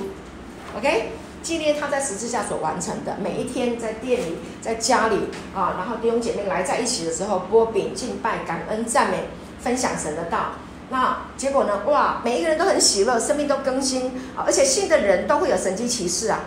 [0.75, 1.11] ，OK，
[1.47, 3.19] 纪念他在十字架所完成的。
[3.23, 9.29] 每一天在店里，在家里啊，然后弟兄姐妹来在一起的时候，波饼敬拜、感恩、赞美、
[9.61, 10.55] 分享神的道。
[10.91, 11.83] 那结果呢？
[11.87, 16.41] 哇，每一个人都很喜乐，生命都更新啊，而且信的人都会有神迹奇事啊，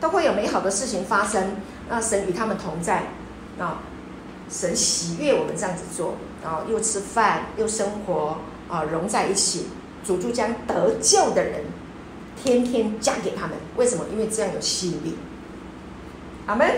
[0.00, 1.56] 都会有美好的事情发生。
[1.90, 3.02] 那神与他们同在。
[3.58, 3.82] 啊，
[4.48, 8.38] 神喜悦我们这样子做，然后又吃饭又生活
[8.70, 9.66] 啊，融在一起。
[10.02, 11.64] 主就将得救的人
[12.36, 14.04] 天天嫁给他们，为什么？
[14.12, 15.16] 因为这样有吸引力。
[16.46, 16.68] 阿门，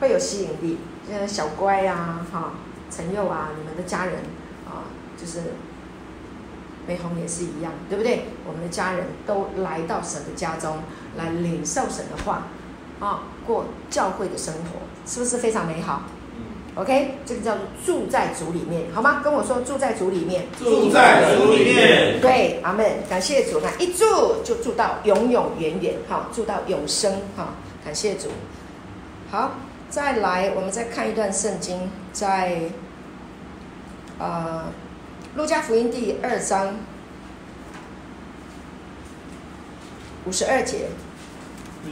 [0.00, 0.78] 会有吸引力。
[1.10, 2.52] 像小乖啊，哈，
[2.90, 4.14] 陈佑啊，你们的家人
[4.66, 4.86] 啊，
[5.20, 5.40] 就是
[6.86, 8.26] 梅红也是一样，对不对？
[8.46, 10.78] 我们的家人都来到神的家中
[11.16, 12.44] 来领受神的话，
[13.00, 14.80] 啊，过教会的生活。
[15.04, 16.02] 是不是非常美好？
[16.76, 19.20] 嗯，OK，这个叫做住在主里面，好吗？
[19.22, 22.20] 跟我说住在主里面，住在主里面。
[22.20, 22.86] 对，阿门。
[23.08, 27.54] 感谢主，那一住就住到永永远远，哈，住到永生，哈，
[27.84, 28.28] 感谢主。
[29.30, 29.52] 好，
[29.88, 32.60] 再来，我们再看一段圣经，在
[34.18, 34.64] 呃，
[35.36, 36.76] 路加福音第二章
[40.26, 40.88] 五十二节。
[41.86, 41.90] 路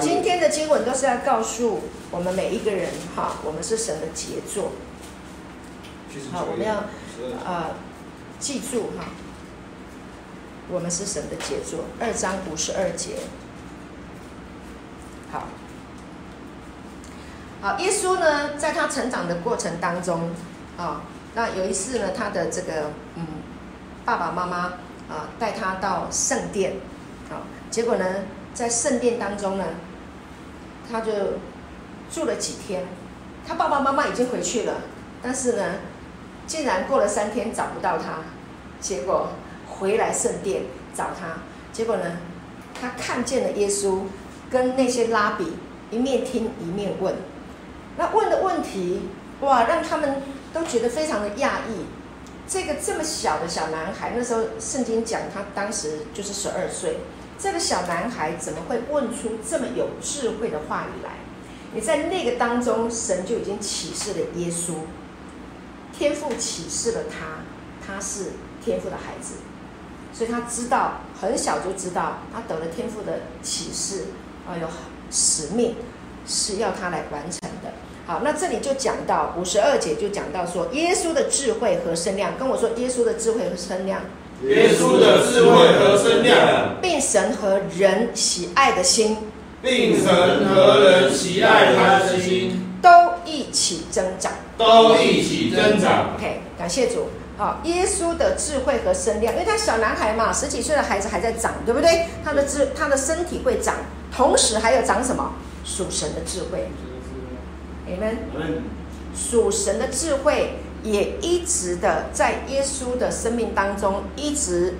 [0.00, 4.72] 今天的经文都是要告诉我们每一个人，哈，我们是神的杰作。
[6.32, 6.84] 好，我们要
[7.44, 7.74] 呃
[8.38, 9.04] 记住哈，
[10.70, 11.80] 我们是神的杰作。
[12.00, 13.16] 二章五十二节，
[15.30, 15.48] 好，
[17.60, 20.30] 好，耶稣呢，在他成长的过程当中，
[20.78, 21.02] 啊，
[21.34, 23.26] 那有一次呢，他的这个嗯
[24.06, 24.58] 爸爸妈妈
[25.08, 26.76] 啊带他到圣殿，
[27.30, 28.06] 啊，结果呢。
[28.54, 29.64] 在圣殿当中呢，
[30.90, 31.12] 他就
[32.10, 32.86] 住了几天。
[33.46, 34.74] 他爸爸妈妈已经回去了，
[35.22, 35.62] 但是呢，
[36.46, 38.20] 竟然过了三天找不到他。
[38.80, 39.30] 结果
[39.66, 40.62] 回来圣殿
[40.94, 41.40] 找他，
[41.72, 42.04] 结果呢，
[42.80, 44.02] 他看见了耶稣，
[44.50, 45.56] 跟那些拉比
[45.90, 47.14] 一面听一面问。
[47.96, 49.08] 那问的问题，
[49.40, 51.84] 哇，让他们都觉得非常的讶异。
[52.46, 56.98] 这个这么小的小男孩，那时候圣经讲他当时就是十二岁。
[57.38, 61.10] 这个小男孩怎么会问出这么有智慧的话语来？
[61.74, 64.74] 你在那个当中，神就已经启示了耶稣，
[65.92, 67.42] 天父启示了他，
[67.84, 68.26] 他是
[68.64, 69.34] 天父的孩子，
[70.12, 74.04] 所以他知道很小就知道，他得了天父的启示，
[74.46, 74.68] 啊，有
[75.10, 75.74] 使命
[76.24, 77.72] 是要他来完成的。
[78.06, 84.02] 好，那这里就讲到五十二节，就讲到说耶稣的智慧和身量，跟我说耶稣的智慧和身量。
[84.42, 89.16] 耶稣的智慧和身量，并神和人喜爱的心，
[89.62, 92.90] 并神和人喜爱他的心，都
[93.24, 96.14] 一起增长，都一起增长。
[96.16, 97.08] OK，感谢主。
[97.38, 102.06] 好，耶稣的智慧和身量，因为他小男孩嘛，十几岁的孩子还在长，对不对？
[102.22, 103.76] 他的智，他的身体会长，
[104.14, 105.32] 同时还有长什么？
[105.64, 106.68] 属神的智慧。
[107.94, 108.16] Amen。
[109.14, 114.74] 属神的智慧也一直的在耶稣的生命当中一直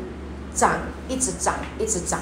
[0.54, 2.20] 长，一直长，一直长。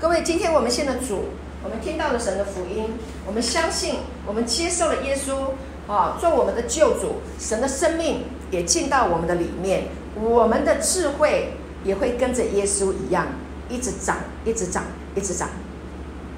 [0.00, 1.24] 各位，今天我们信了主，
[1.64, 2.90] 我们听到了神的福音，
[3.26, 5.52] 我们相信，我们接受了耶稣
[5.92, 11.54] 啊，做我们的救主，神的生命也进到我们的里面，我们的智慧
[11.84, 13.26] 也会跟着耶稣一样，
[13.68, 14.84] 一直长，一直长，
[15.16, 15.48] 一直长。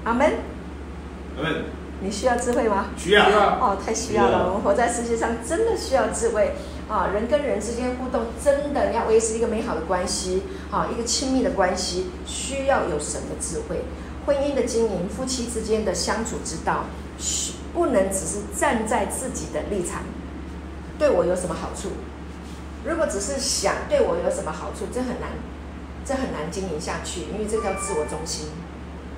[0.04, 0.32] 阿门。
[1.36, 1.64] 阿门。
[2.00, 2.86] 你需要智慧吗？
[2.96, 3.24] 需要。
[3.24, 4.48] 哦，太需要了。
[4.48, 6.54] 我们活在世界上，真的需要智慧
[6.88, 7.08] 啊！
[7.14, 13.84] 人跟人之间互动，真的要维持一个美好的关系，啊，一个亲密的关系，需要有神的智慧。
[14.26, 16.84] 婚姻的经营，夫妻之间的相处之道，
[17.72, 20.02] 不能只是站在自己的立场，
[20.98, 21.88] 对我有什么好处？
[22.84, 25.30] 如果只是想对我有什么好处，这很难，
[26.04, 28.48] 这很难经营下去，因为这叫自我中心。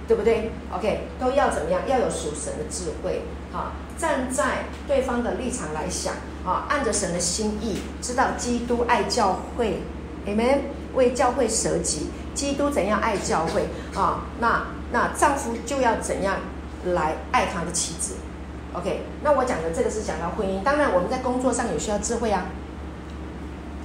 [0.07, 1.83] 对不对？OK，都要怎么样？
[1.88, 6.14] 要有属神的智慧，哈，站在对方的立场来想，
[6.45, 9.83] 啊，按着神的心意，知道基督爱教会
[10.27, 10.59] ，Amen，
[10.95, 14.27] 为教会舍己，基督怎样爱教会啊？
[14.38, 16.37] 那那丈夫就要怎样
[16.85, 18.14] 来爱他的妻子
[18.75, 22.47] ？OK，那我讲的这个是讲到婚姻，当然我们在工作上也需要智慧啊。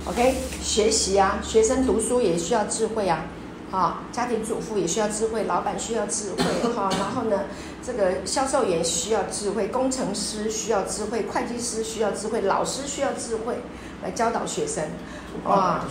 [0.05, 3.25] OK，学习啊，学生读书也需要智慧啊。
[3.71, 6.43] 啊，家庭主妇也需要智慧，老板需要智慧，
[6.75, 7.43] 哈， 然后呢，
[7.81, 13.60] 这个销售员需要智慧，工程师需要智慧，会计师需要智慧，老师需要智慧
[14.03, 14.84] 来教导学生，
[15.45, 15.86] 哇，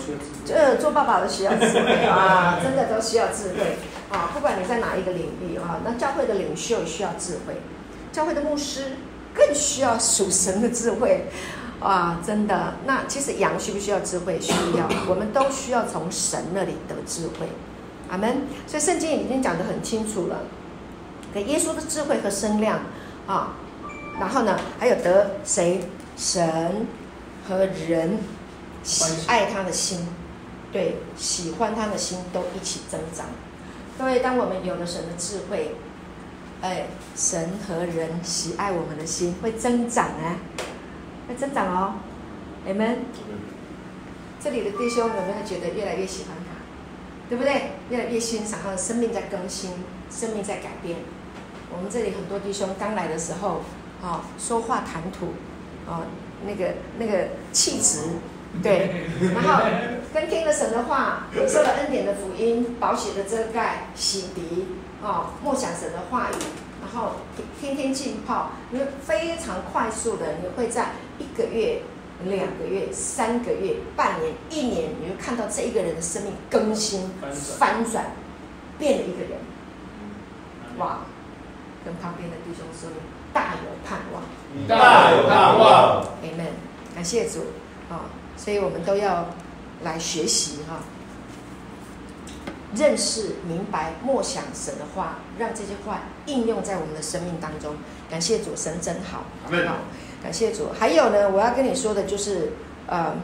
[0.44, 3.78] 这做爸爸的需要智慧啊， 真的都需要智慧
[4.10, 7.54] 啊，不管你在哪一个领域啊，那教会的领袖需要智慧，
[8.12, 8.92] 教会的牧师
[9.32, 11.24] 更需要属神的智慧，
[11.80, 14.38] 啊，真的，那其实羊需不需要智慧？
[14.38, 17.48] 需要，我们都需要从神那里得智慧。
[18.10, 18.42] 阿门。
[18.66, 20.40] 所以圣经已经讲得很清楚了，
[21.32, 22.80] 给耶稣的智慧和声量
[23.26, 23.54] 啊，
[24.18, 25.80] 然后呢，还有得谁
[26.16, 26.86] 神
[27.48, 28.18] 和人
[28.82, 30.06] 喜爱他的心，
[30.72, 33.26] 对，喜欢他的心都一起增长。
[33.98, 35.74] 各位，当我们有了神的智慧，
[36.62, 40.36] 哎，神和人喜爱我们的心会增长啊，
[41.28, 41.94] 会增长哦。
[42.66, 42.98] 阿门。
[44.42, 46.49] 这里的弟兄有没有觉得越来越喜欢他？
[47.30, 47.70] 对不对？
[47.90, 49.70] 越来越欣赏他的生命在更新，
[50.10, 50.98] 生命在改变。
[51.72, 53.62] 我们这里很多弟兄刚来的时候，
[54.02, 55.26] 啊、哦，说话谈吐，
[55.88, 56.06] 啊、哦，
[56.44, 58.00] 那个那个气质，
[58.60, 59.62] 对，然后
[60.12, 64.64] 跟听了神的话，领受了恩典的福音，宝血的遮盖，洗涤，
[65.06, 66.34] 啊、哦，默想神的话语，
[66.82, 67.12] 然后
[67.60, 70.88] 天天浸泡，你会非常快速的，你会在
[71.20, 71.82] 一个月。
[72.24, 77.10] 两个月、三个月、半年、一年，你会看到这一个人的生命更新、
[77.58, 78.12] 翻转，
[78.78, 79.38] 变了一个人。
[80.78, 81.00] 哇！
[81.82, 82.90] 跟旁边的弟兄说，
[83.32, 84.22] 大有盼望，
[84.68, 86.04] 大有盼望。
[86.22, 86.52] Amen。
[86.94, 87.38] 感谢主
[87.88, 88.04] 啊！
[88.36, 89.30] 所以我们都要
[89.82, 90.80] 来学习哈，
[92.74, 97.76] 认识、明白、默想神的话，让这些话应用在我们的生命当中。
[98.10, 99.24] 感谢主，神真好。
[99.44, 99.76] 好。
[100.22, 100.68] 感谢主。
[100.78, 102.52] 还有呢，我要跟你说的就是，
[102.86, 103.16] 呃，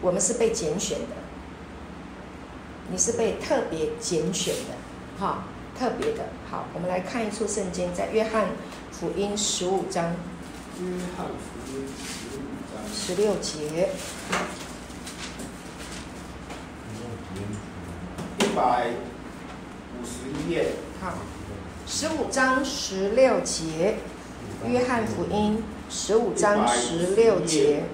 [0.00, 1.16] 我们是被拣选的，
[2.90, 4.74] 你是被特别拣选的，
[5.18, 5.44] 哈，
[5.76, 6.26] 特别的。
[6.50, 8.48] 好，我们来看一处圣经，在约翰
[8.92, 10.14] 福音十五章，
[10.80, 10.86] 约
[11.16, 12.40] 翰福音十五
[12.70, 13.88] 章十六节，
[18.38, 18.90] 一百
[19.98, 20.72] 五十一页。
[21.00, 21.14] 好，
[21.86, 23.96] 十五章十六节，
[24.68, 25.62] 约翰福音。
[25.96, 27.84] 十五章十六节，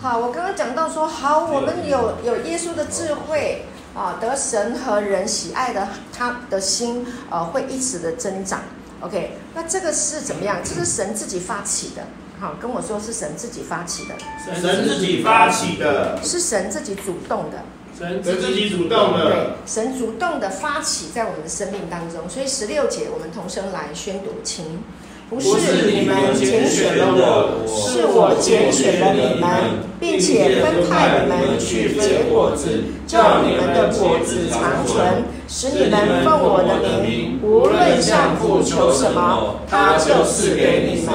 [0.00, 8.60] 好，我刚刚讲到说，好，我们有有耶稣的智慧啊，得神和人喜爱的他的心啊，会一直的增长。
[9.00, 10.58] OK，那这个是怎么样？
[10.62, 12.04] 这是神自己发起的。
[12.38, 14.14] 好，跟我说是神自己发起的。
[14.54, 17.64] 神自己发起的，是神自己主动的。
[18.02, 24.82] 神自己主动的，对，神主动的发起在我们的生命当中，所以十六节我们同声来宣读，请，
[25.30, 41.14] 不是你们拣选了我，是我拣选了你们，并且分派你们去结果子，叫你们的果子长存，使你们奉我的名，无论向父求什么，他就赐给你们。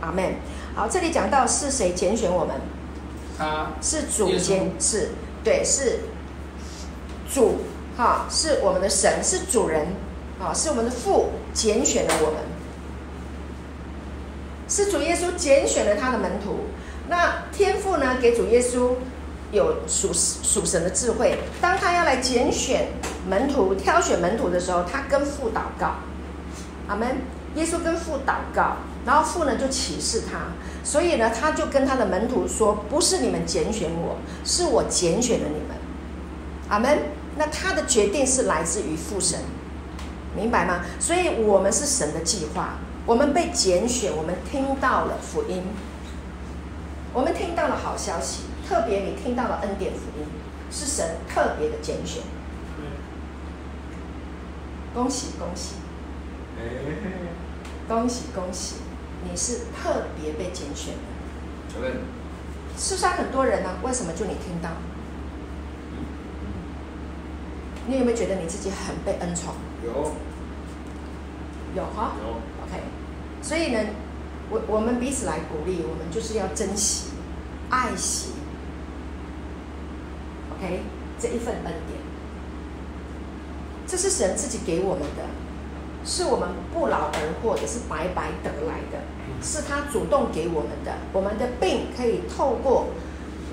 [0.00, 0.36] 阿门。
[0.76, 2.54] 好，这里讲到是谁拣选我们？
[3.36, 5.08] 他是主拣，是。
[5.44, 5.98] 对，是
[7.32, 7.58] 主，
[7.96, 9.86] 哈，是我们的神，是主人，
[10.40, 12.40] 啊，是我们的父拣选了我们，
[14.68, 16.66] 是主耶稣拣选了他的门徒。
[17.08, 18.92] 那天父呢，给主耶稣
[19.50, 22.88] 有属属神的智慧，当他要来拣选
[23.28, 25.96] 门徒、挑选门徒的时候，他跟父祷告，
[26.88, 27.16] 阿门。
[27.54, 30.38] 耶稣跟父祷告，然后父呢就启示他，
[30.82, 35.76] 所以呢他就跟他的门徒说：“不是你们拣选我，是我拣选了你们。”
[36.70, 36.98] 阿门。
[37.36, 39.40] 那他的决定是来自于父神，
[40.36, 40.84] 明白吗？
[41.00, 42.74] 所以我们是神的计划，
[43.06, 45.62] 我们被拣选，我们听到了福音，
[47.12, 50.26] 我们听到了好消息，特别你听到了恩典福音，
[50.70, 52.22] 是神特别的拣选。
[54.94, 55.76] 恭喜恭喜！
[57.88, 58.74] 恭喜恭喜！
[59.24, 61.72] 你是特别被拣选的。
[61.72, 62.02] 承认。
[62.76, 64.68] 世上很多人呢、啊，为什么就你听到？
[67.86, 69.54] 你有没有觉得你自己很被恩宠？
[69.84, 70.12] 有。
[71.74, 72.12] 有哈？
[72.22, 72.34] 有。
[72.64, 72.80] OK。
[73.42, 73.80] 所以呢，
[74.50, 77.10] 我我们彼此来鼓励，我们就是要珍惜、
[77.70, 78.30] 爱惜。
[80.54, 80.82] OK，
[81.18, 81.98] 这一份恩典。
[83.84, 85.24] 这是神自己给我们的，
[86.04, 89.02] 是我们不劳而获的，是白白得来的，
[89.42, 90.92] 是他主动给我们的。
[91.12, 92.86] 我们的病可以透过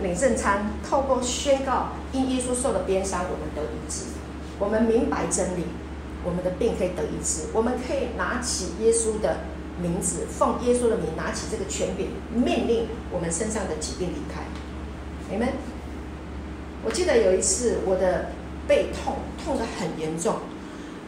[0.03, 4.18] 领圣餐，透过宣告因耶稣受的鞭伤，我们得医治。
[4.59, 5.63] 我们明白真理，
[6.23, 7.47] 我们的病可以得医治。
[7.53, 9.37] 我们可以拿起耶稣的
[9.81, 14.41] 名字，奉耶稣的名，拿起这个权柄，命令我们身上的疾病离开。
[15.31, 15.47] 你们，
[16.83, 18.31] 我记得有一次我的。
[18.69, 20.35] 背痛，痛得很严重。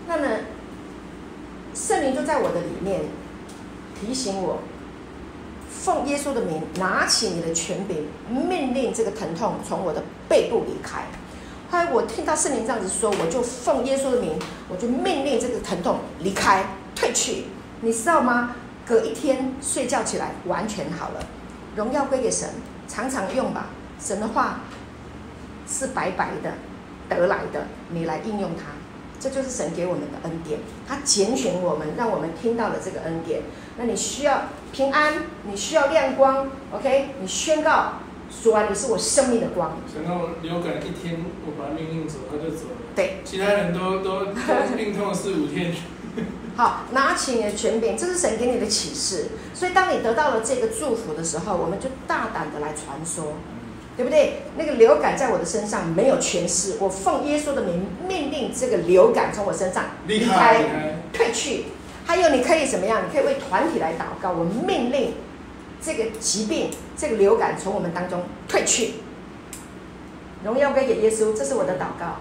[0.07, 0.27] 那么，
[1.75, 3.01] 圣灵就在我的里面
[3.93, 4.57] 提醒我，
[5.69, 11.03] 奉耶稣的名，拿起你的权柄，命令这个疼痛从我的背部离开。
[11.71, 17.45] 后来我听到圣灵这样子说，我就奉耶稣的名，我就命令这个疼痛离开、退去。
[17.79, 18.55] 你知道吗？
[18.85, 21.25] 隔一天睡觉起来完全好了。
[21.77, 22.49] 荣耀归给神，
[22.89, 23.67] 常常用吧。
[24.01, 24.59] 神的话
[25.65, 26.51] 是白白的。
[27.07, 28.63] 得来的，你来应用它，
[29.19, 30.59] 这就是神给我们的恩典。
[30.87, 33.41] 他拣选我们，让我们听到了这个恩典。
[33.77, 35.13] 那你需要平安，
[35.43, 37.09] 你需要亮光，OK？
[37.19, 37.95] 你宣告
[38.31, 39.77] 说啊，你是我生命的光。
[39.93, 42.77] 想到流感一天，我把他命令走，他就走了。
[42.95, 44.33] 对，其他人都 都都
[44.77, 45.73] 病痛四五天。
[46.55, 49.27] 好，拿起你的权柄，这是神给你的启示。
[49.53, 53.33] 所以，当你得到了这个祝福的时候，我们就大胆的来传说。
[53.97, 54.43] 对不对？
[54.57, 60.63] 那个流感在我的身上没有权势，我奉耶稣的名命令这个流感从我身上离开
[61.11, 61.65] 退去。
[62.05, 63.01] 还有，你可以怎么样？
[63.05, 65.13] 你可以为团体来祷告，我命令
[65.81, 68.93] 这个疾病、这个流感从我们当中退去。
[70.43, 72.17] 荣耀归给耶稣，这是我的祷告。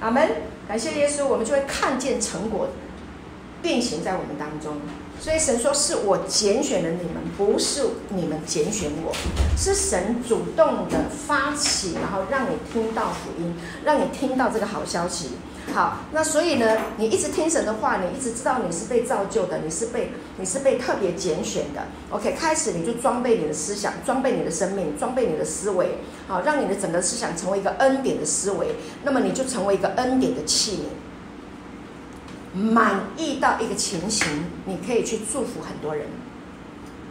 [0.00, 0.28] 阿门。
[0.68, 2.68] 感谢耶稣，我们就会看见成果
[3.62, 4.78] 运行在我们当中。
[5.20, 9.14] 所以神说：“是我拣选了你们，不是你们拣选我，
[9.56, 15.30] 是神主动的发起，然后让你听到福音，让你听到这个好消息。
[15.74, 21.82] 好，那所以呢，你一直听神的话，你一直知道你是被造就的，你是被你是被特别拣选的。
[22.10, 25.98] OK，开始你就装备你的思想，装备你的生命，装备你的思维，
[26.28, 34.26] 好，让你的整个思想成为一个恩典的思维，那么你就成为一个恩典的器皿。”满意到一个情形，
[34.64, 36.06] 你可以去祝福很多人。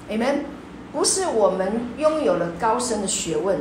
[0.10, 0.45] Amen。
[0.91, 3.60] 不是我们拥有了高深的学问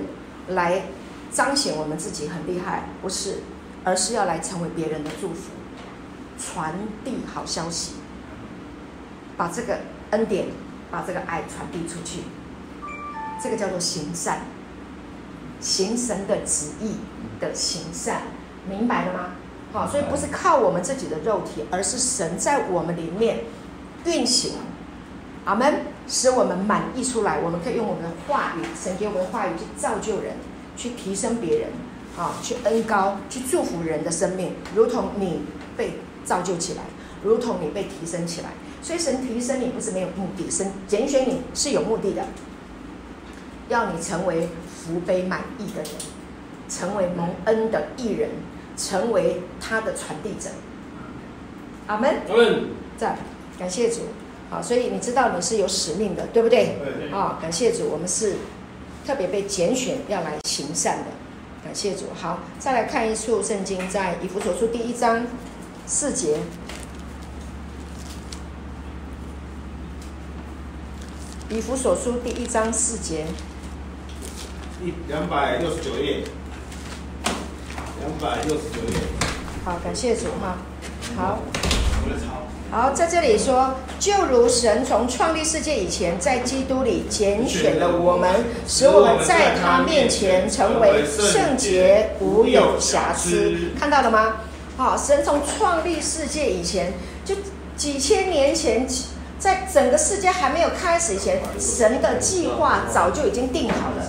[0.48, 0.84] 来
[1.32, 3.40] 彰显我们自己很厉害，不是，
[3.84, 5.50] 而是要来成为别人的祝福，
[6.38, 6.74] 传
[7.04, 7.92] 递好消息，
[9.36, 9.78] 把这个
[10.10, 10.48] 恩典，
[10.90, 12.20] 把这个爱传递出去。
[13.42, 14.40] 这个叫做行善，
[15.60, 16.96] 行神的旨意
[17.38, 18.22] 的行善，
[18.66, 19.30] 明白了吗？
[19.72, 23.40] 好，所以不是靠我们自己的肉体，而是神在我们里面
[24.06, 24.52] 运行，
[25.44, 27.40] 阿门，使我们满溢出来。
[27.40, 30.36] 我们可以用我们的话语，神给我们的话语去造就人，
[30.76, 31.70] 去提升别人，
[32.16, 35.42] 啊，去恩高，去祝福人的生命，如同你
[35.76, 35.94] 被
[36.24, 36.82] 造就起来，
[37.22, 38.50] 如同你被提升起来。
[38.82, 42.24] 所以神提升你不是没有目的，神拣选你是有目的的，
[43.68, 45.90] 要你成为福杯满溢的人，
[46.68, 48.30] 成为蒙恩的艺人。
[48.76, 50.50] 成为他的传递者，
[51.86, 52.22] 阿门。
[52.28, 52.64] 阿门。
[52.96, 53.16] 在，
[53.56, 54.00] 感谢主。
[54.50, 56.76] 好，所以你知道你是有使命的，对不对？
[56.98, 57.08] 对。
[57.16, 58.34] 啊，感谢主，我们是
[59.06, 61.04] 特别被拣选要来行善的。
[61.64, 62.04] 感谢主。
[62.14, 65.26] 好，再来看一处圣经，在以弗所书第一章
[65.86, 66.40] 四节。
[71.48, 73.26] 以弗所书第一章四节。
[74.82, 76.24] 一两百六十九页。
[78.00, 79.00] 两百六十九页。
[79.64, 80.58] 好，感谢主哈。
[81.16, 81.38] 好，
[82.74, 88.28] 好，在这里说，就如神从创立世界以前，在基督里拣选了我们，
[88.66, 93.70] 使我们在他面前成为圣洁，无有瑕疵。
[93.78, 94.38] 看到了吗？
[94.76, 96.94] 好，神从创立世界以前，
[97.24, 97.36] 就
[97.76, 98.84] 几千年前，
[99.38, 104.04] 在整个世界还没有开始以前，神的计划早就已经定好了，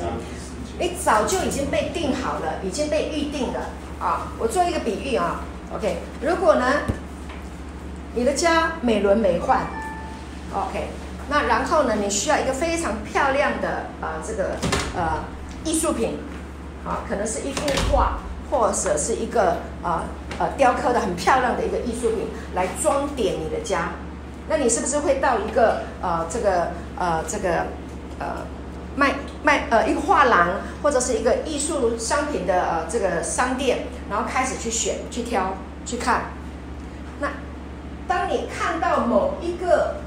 [0.79, 4.33] 你早就已经被定好了，已经被预定了啊！
[4.39, 5.41] 我做一个比喻啊
[5.71, 6.65] ，OK，如果呢，
[8.15, 9.59] 你的家美轮美奂
[10.53, 10.87] ，OK，
[11.29, 14.51] 那然后呢，你需要一个非常漂亮的啊、呃、这个
[14.95, 15.25] 呃
[15.65, 16.17] 艺术品，
[16.85, 20.05] 啊，可能是一幅画，或者是一个啊
[20.39, 23.89] 呃，呃雕刻的很漂亮的一个艺术品来装点你的家。
[24.47, 27.65] 那你是不是会到一个呃这个呃这个
[28.17, 28.45] 呃
[28.95, 36.21] 卖卖呃一个画廊或者是一个艺术商品的呃这个商店，然后开始去选、去挑、去看？
[38.07, 39.97] 那当你看到某一个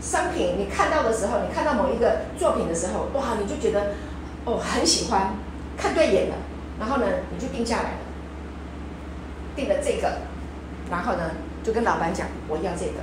[0.00, 3.94] 商品，你看到的时候，你看到某一个作品的时候，哇，你就觉得
[4.44, 5.34] 哦很喜欢，
[5.76, 6.34] 看对眼了，
[6.78, 7.98] 然后呢你就定下来了，
[9.56, 10.18] 定了这个，
[10.90, 11.30] 然后呢
[11.62, 13.00] 就跟老板讲我要这个。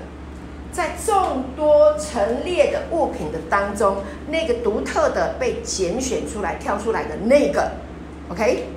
[0.71, 7.71] 在众多陈列的物品的当中，那个独特的被拣选出来、挑出来的那个
[8.29, 8.67] ，OK，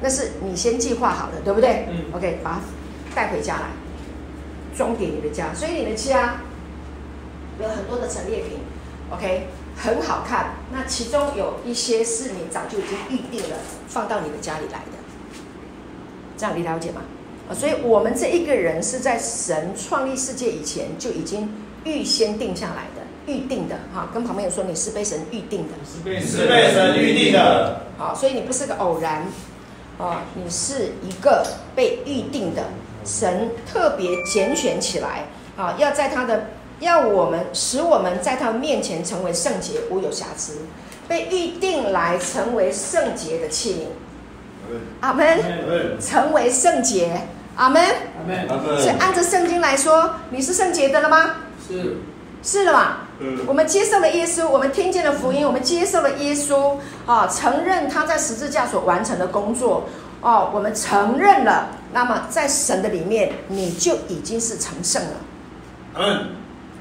[0.00, 1.88] 那是你先计划好的，对不对？
[1.90, 2.04] 嗯。
[2.14, 2.60] OK，把它
[3.12, 3.62] 带回家来，
[4.76, 5.54] 装点你的家。
[5.54, 6.40] 所以你的家
[7.60, 8.58] 有很多的陈列品
[9.10, 10.54] ，OK，很好看。
[10.72, 13.56] 那其中有一些是你早就已经预定了，
[13.88, 14.98] 放到你的家里来的。
[16.36, 17.00] 这样你了解吗？
[17.52, 21.48] 所以，我们这一个人是在神创立世界以前就已经
[21.84, 23.76] 预先定下来的、预定的。
[23.94, 26.00] 哈，跟旁边有说，你是被神预定的，是
[26.48, 27.82] 被神预定的。
[27.98, 29.26] 好，所以你不是个偶然，
[29.98, 31.46] 啊，你是一个
[31.76, 32.64] 被预定的。
[33.04, 35.26] 神特别拣选起来，
[35.56, 36.46] 啊，要在他的，
[36.80, 40.58] 要我们使我们在他面前成为圣洁，无有瑕疵，
[41.06, 44.04] 被预定来成为圣洁的器皿。
[45.00, 45.38] 阿门，
[46.00, 47.20] 成为圣洁，
[47.54, 47.82] 阿门，
[48.48, 48.80] 阿门。
[48.80, 51.36] 所以按照圣经来说，你是圣洁的了吗？
[51.68, 51.98] 是，
[52.42, 53.08] 是了吧？
[53.20, 53.40] 嗯。
[53.46, 59.84] 我们接受了耶稣，我们听见了福音，我们接受了耶稣啊，承认他在十字架所完成的工作
[60.22, 61.68] 哦，我们承认了。
[61.94, 65.10] 那么在神的里面，你就已经是成圣了。
[65.94, 66.26] 嗯。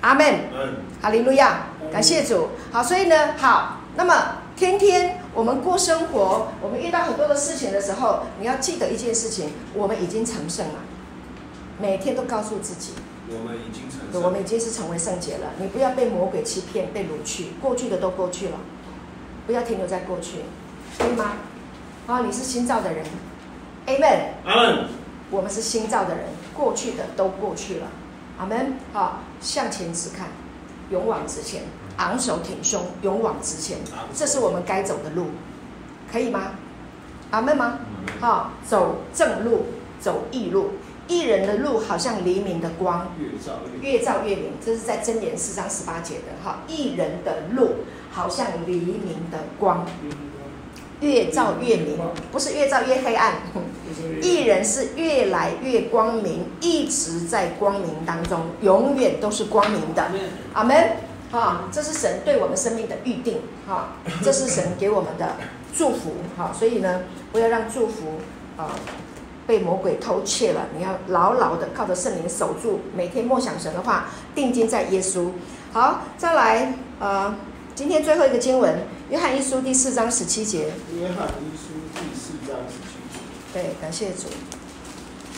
[0.02, 0.26] 阿门。
[0.54, 0.74] 嗯。
[1.02, 2.50] 哈利路亚，感谢主。
[2.74, 4.44] 好，所以呢，好，那么。
[4.56, 10.76] 天天我们过生活，我们遇到很多的事情的时候，你要记得一件事情：我们已经成圣了。
[11.82, 12.94] 每天都告诉自己，
[13.28, 15.54] 我们已经成圣，我们已经是成为圣洁了。
[15.58, 18.58] 你不要被魔鬼欺骗、被掳去，过去的都过去了，
[19.48, 20.44] 不要停留在过去，
[21.00, 21.32] 可以吗？
[22.06, 23.04] 啊，你是新造的人
[23.88, 24.84] ，Amen。
[25.34, 27.88] 我们是新造的人，过去的都过去了，
[28.38, 28.76] 阿门。
[28.94, 30.28] 好，向前直看，
[30.92, 31.64] 勇往直前。
[31.98, 33.80] 昂首挺胸，勇往直前，
[34.14, 35.26] 这是我们该走的路，
[36.12, 36.52] 可以吗？
[37.32, 37.80] 阿门吗？
[38.20, 39.66] 好，走正路，
[40.00, 40.74] 走义路。
[41.08, 43.12] 义人的路好像黎明的光，
[43.82, 44.52] 越照越，明。
[44.64, 46.44] 这是在箴言四章十八节的。
[46.44, 47.70] 哈，义人的路
[48.12, 49.86] 好像黎明的光，
[51.04, 52.00] 越照越明，
[52.32, 53.34] 不是越照越黑暗。
[54.22, 60.10] 艺人是越来越光明，一直在光明当中，永远都是光明的。
[60.54, 60.76] 阿门。
[61.34, 63.94] 啊，这是神对我们生命的预定，哈，
[64.24, 65.36] 这是神给我们的
[65.76, 67.02] 祝福，哈，所以呢，
[67.32, 68.20] 不要让祝福
[68.56, 68.70] 啊
[69.48, 75.32] 被魔鬼偷窃了，你要牢牢的靠着圣灵守住，每天默想神的话，定睛在耶稣。
[75.72, 77.34] 好，再来，呃，
[77.76, 80.68] 今天最后一个经文，约翰一书第四章十七节。
[80.96, 83.20] 约翰一书第四章十七节。
[83.52, 84.28] 对，感谢主。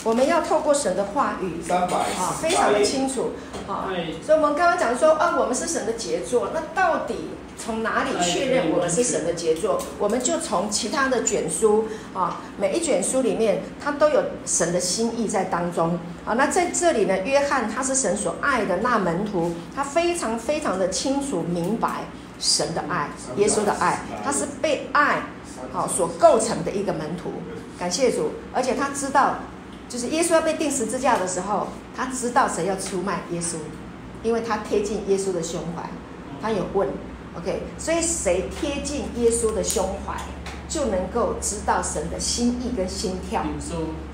[0.03, 3.31] 我们要透过神的话语，啊，非常的清楚，
[3.69, 3.87] 啊，
[4.21, 7.15] 所以我们刚刚讲说，啊，我们是神的杰作，那到底
[7.57, 9.81] 从哪里确认我们是神的杰作？
[9.97, 22.03] 我们就从其他的卷书，啊，每一卷书里面，它都有神的心意在当中，啊，那在这里呢，约翰他是神所爱的那门徒，他非常非常的清楚明白
[22.39, 25.23] 神的爱，耶稣的爱，他是被爱，
[25.71, 27.31] 好所构成的一个门徒，
[27.79, 29.35] 感谢主，而且他知道。
[29.87, 33.57] 就是耶稣要被钉十字架的时候，他知道谁要出卖耶稣，
[34.23, 35.87] 因为他贴近耶稣的胸怀，
[36.41, 36.89] 他有问
[37.37, 40.15] ，OK，所以谁贴近耶稣的胸怀，
[40.67, 43.43] 就能够知道神的心意跟心跳。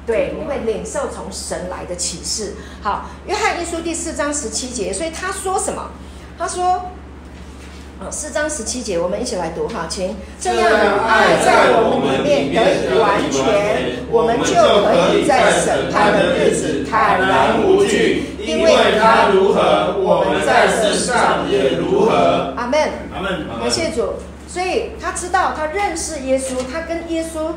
[0.05, 2.55] 对，你会领受从神来的启示。
[2.81, 5.89] 好，约翰一书第四章十七节，所以他说什么？
[6.37, 6.91] 他说。
[8.09, 10.69] 四章十七节，我们一起来读哈，请这样
[11.07, 22.53] 爱在我们里面得以完全，我们就可以在审判的日子坦然无惧，因为他如何，我们在世上也如何。
[22.57, 22.79] 阿门，
[23.13, 24.13] 阿门，感谢主。
[24.47, 27.51] 所以他知道，他认识耶稣，他跟耶稣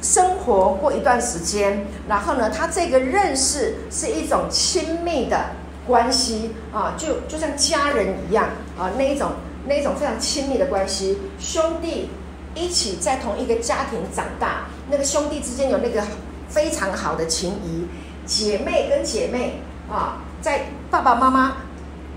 [0.00, 5.38] 生活过一段时间，然后呢，他这个认识是一种亲密的
[5.86, 8.44] 关系啊，就就像家人一样
[8.78, 9.32] 啊，那一种
[9.66, 12.08] 那种非常亲密的关系，兄弟
[12.54, 16.02] 一起在同一个家庭长大，那个兄弟之间有那个
[16.48, 17.86] 非常好的情谊，
[18.26, 19.60] 姐妹跟姐妹
[19.90, 21.56] 啊，在爸爸妈妈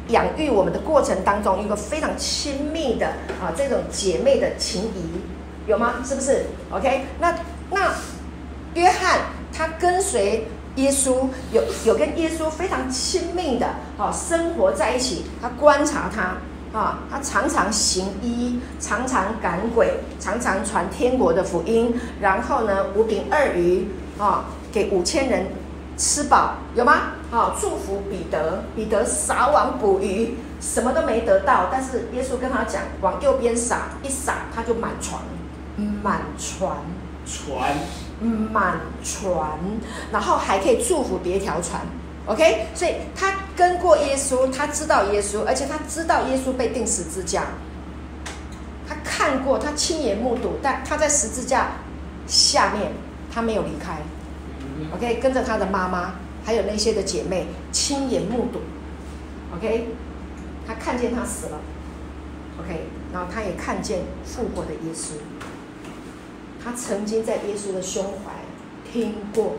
[0.09, 3.07] 养育我们的过程当中，一个非常亲密的
[3.41, 5.95] 啊这种姐妹的情谊，有吗？
[6.05, 7.35] 是不是？OK，那
[7.69, 7.93] 那
[8.73, 9.21] 约翰
[9.53, 10.47] 他跟随。
[10.75, 13.65] 耶稣有有跟耶稣非常亲密的
[13.97, 16.35] 啊生活在一起，他观察他
[16.75, 23.87] 啊，他常常行医，常常赶鬼，常常传天国的福音，然后呢五饼二鱼
[24.19, 25.47] 啊给五千人
[25.95, 27.13] 吃饱，有吗？
[27.31, 35.21] 啊祝福彼得，彼得撒网捕鱼，什么都没得到，但是耶稣跟他讲往右边撒，一撒他就满船，
[36.03, 36.75] 满船
[37.25, 37.73] 船。
[38.53, 39.59] 满船，
[40.09, 41.81] 然后还可以祝福别条船
[42.25, 42.67] ，OK？
[42.73, 47.45] 所以他跟过耶稣，他知道耶稣，而且他知道耶稣被钉十字架，
[48.87, 51.71] 他看过，他亲眼目睹，但他在十字架
[52.27, 52.91] 下面，
[53.31, 53.97] 他没有离开
[54.93, 55.19] ，OK？
[55.21, 58.59] 跟着他的妈妈，还有那些的姐妹，亲眼目睹
[59.55, 59.89] ，OK？
[60.67, 61.59] 他看见他死了
[62.59, 62.87] ，OK？
[63.13, 65.11] 然后他也看见复活的耶稣。
[66.63, 68.33] 他曾经在耶稣的胸怀
[68.91, 69.57] 听过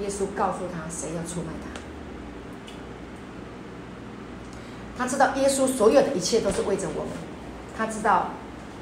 [0.00, 1.80] 耶稣告诉他谁要出卖他。
[4.96, 7.12] 他知道耶稣所有的一切都是为着我们。
[7.76, 8.30] 他知道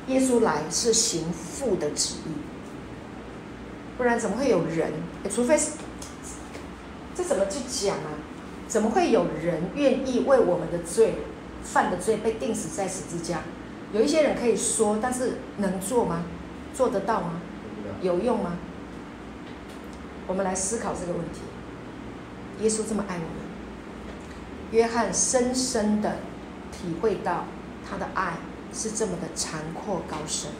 [0.08, 2.32] 耶稣来是行父的旨意，
[3.96, 4.92] 不然怎么会有人？
[5.30, 5.72] 除非是
[7.14, 8.12] 这怎么去讲啊？
[8.68, 11.14] 怎么会有人愿意为我们的罪
[11.62, 13.40] 犯的罪被钉死在十字架？
[13.92, 16.24] 有一些人可以说，但是能做吗？
[16.74, 17.40] 做得到吗？
[18.00, 18.56] 有用吗？
[20.33, 21.43] 我们来思考这个问题。
[22.62, 23.28] 耶稣这么爱我们，
[24.70, 26.16] 约翰深深的
[26.72, 27.45] 体会到
[27.87, 28.37] 他的爱
[28.72, 30.51] 是这么的残阔高深。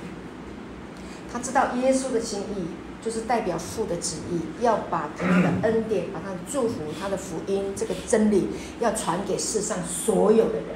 [1.33, 2.69] 他知道耶稣的心意
[3.03, 8.49] 就是代表父的旨意，要把他的恩典、把他的祝福、他的福音这个真理，
[8.79, 10.67] 要传给世上所有的人，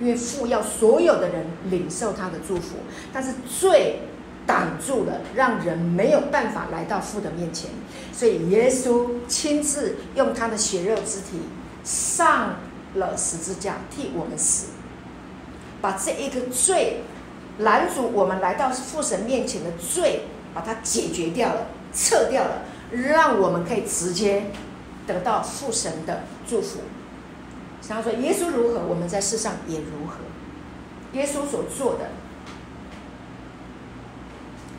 [0.00, 2.76] 因为父要所有的人领受他的祝福，
[3.12, 4.00] 但是罪。
[4.48, 7.68] 挡住了，让人没有办法来到父的面前，
[8.14, 11.42] 所以耶稣亲自用他的血肉之体
[11.84, 12.56] 上
[12.94, 14.68] 了十字架，替我们死，
[15.82, 17.02] 把这一个罪
[17.58, 20.22] 拦阻我们来到父神面前的罪，
[20.54, 24.46] 把它解决掉了，撤掉了，让我们可以直接
[25.06, 26.80] 得到父神的祝福。
[27.82, 30.16] 想要说耶稣如何，我们在世上也如何。
[31.12, 32.08] 耶稣所做的。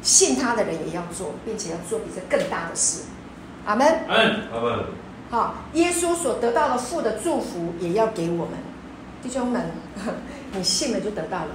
[0.09, 3.03] 信他的人也要做，并且要做比这更大的事。
[3.65, 3.85] 阿门。
[4.07, 4.85] 嗯，阿门。
[5.29, 8.53] 好，耶稣所得到的父的祝福也要给我们
[9.21, 9.69] 弟兄们。
[10.51, 11.51] 你信了就得到了。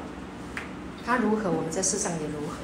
[1.05, 2.55] 他如何，我们在世上也如何。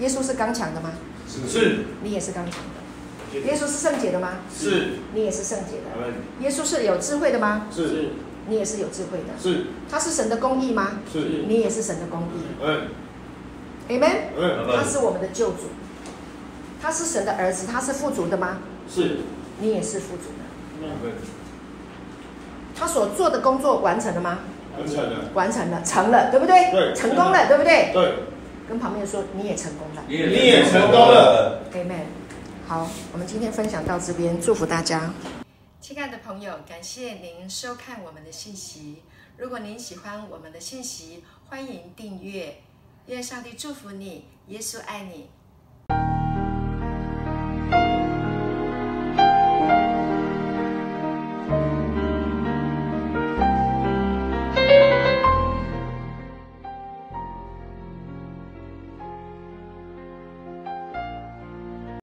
[0.00, 0.92] 耶稣是刚强的吗？
[1.26, 1.86] 是。
[2.02, 3.40] 你也是刚强的。
[3.40, 4.40] 耶稣是圣洁的吗？
[4.54, 4.98] 是。
[5.14, 5.90] 你也是圣洁的。
[5.94, 6.14] 阿门。
[6.40, 7.66] 耶稣是有智慧的吗？
[7.74, 8.10] 是。
[8.46, 9.42] 你也是有智慧的。
[9.42, 9.68] 是。
[9.90, 10.98] 他是神的公义吗？
[11.10, 11.44] 是。
[11.48, 12.62] 你也是神的公义。
[13.90, 14.00] 嗯。
[14.00, 15.70] Amen，他是我们的救主，
[16.80, 18.58] 他是神的儿子，他是富足的吗？
[18.88, 19.18] 是，
[19.58, 20.88] 你也是富足的。
[22.74, 24.38] 他所做的工作完成了吗？
[24.78, 25.30] 完成了。
[25.34, 26.70] 完成了，成了，对不对？
[26.70, 26.94] 对。
[26.94, 27.90] 成功了，对不对？
[27.92, 28.14] 对。
[28.68, 30.04] 跟旁边说，你也成功了。
[30.06, 31.60] 你也成功了。
[31.74, 32.04] Amen。
[32.68, 35.12] 好，我们今天分享到这边，祝福大家。
[35.80, 39.02] 亲爱的朋友，感谢您收看我们的信息。
[39.38, 42.58] 如果您喜欢我们的信息，欢迎订阅。
[43.10, 46.19] 愿上帝祝福你耶稣爱你。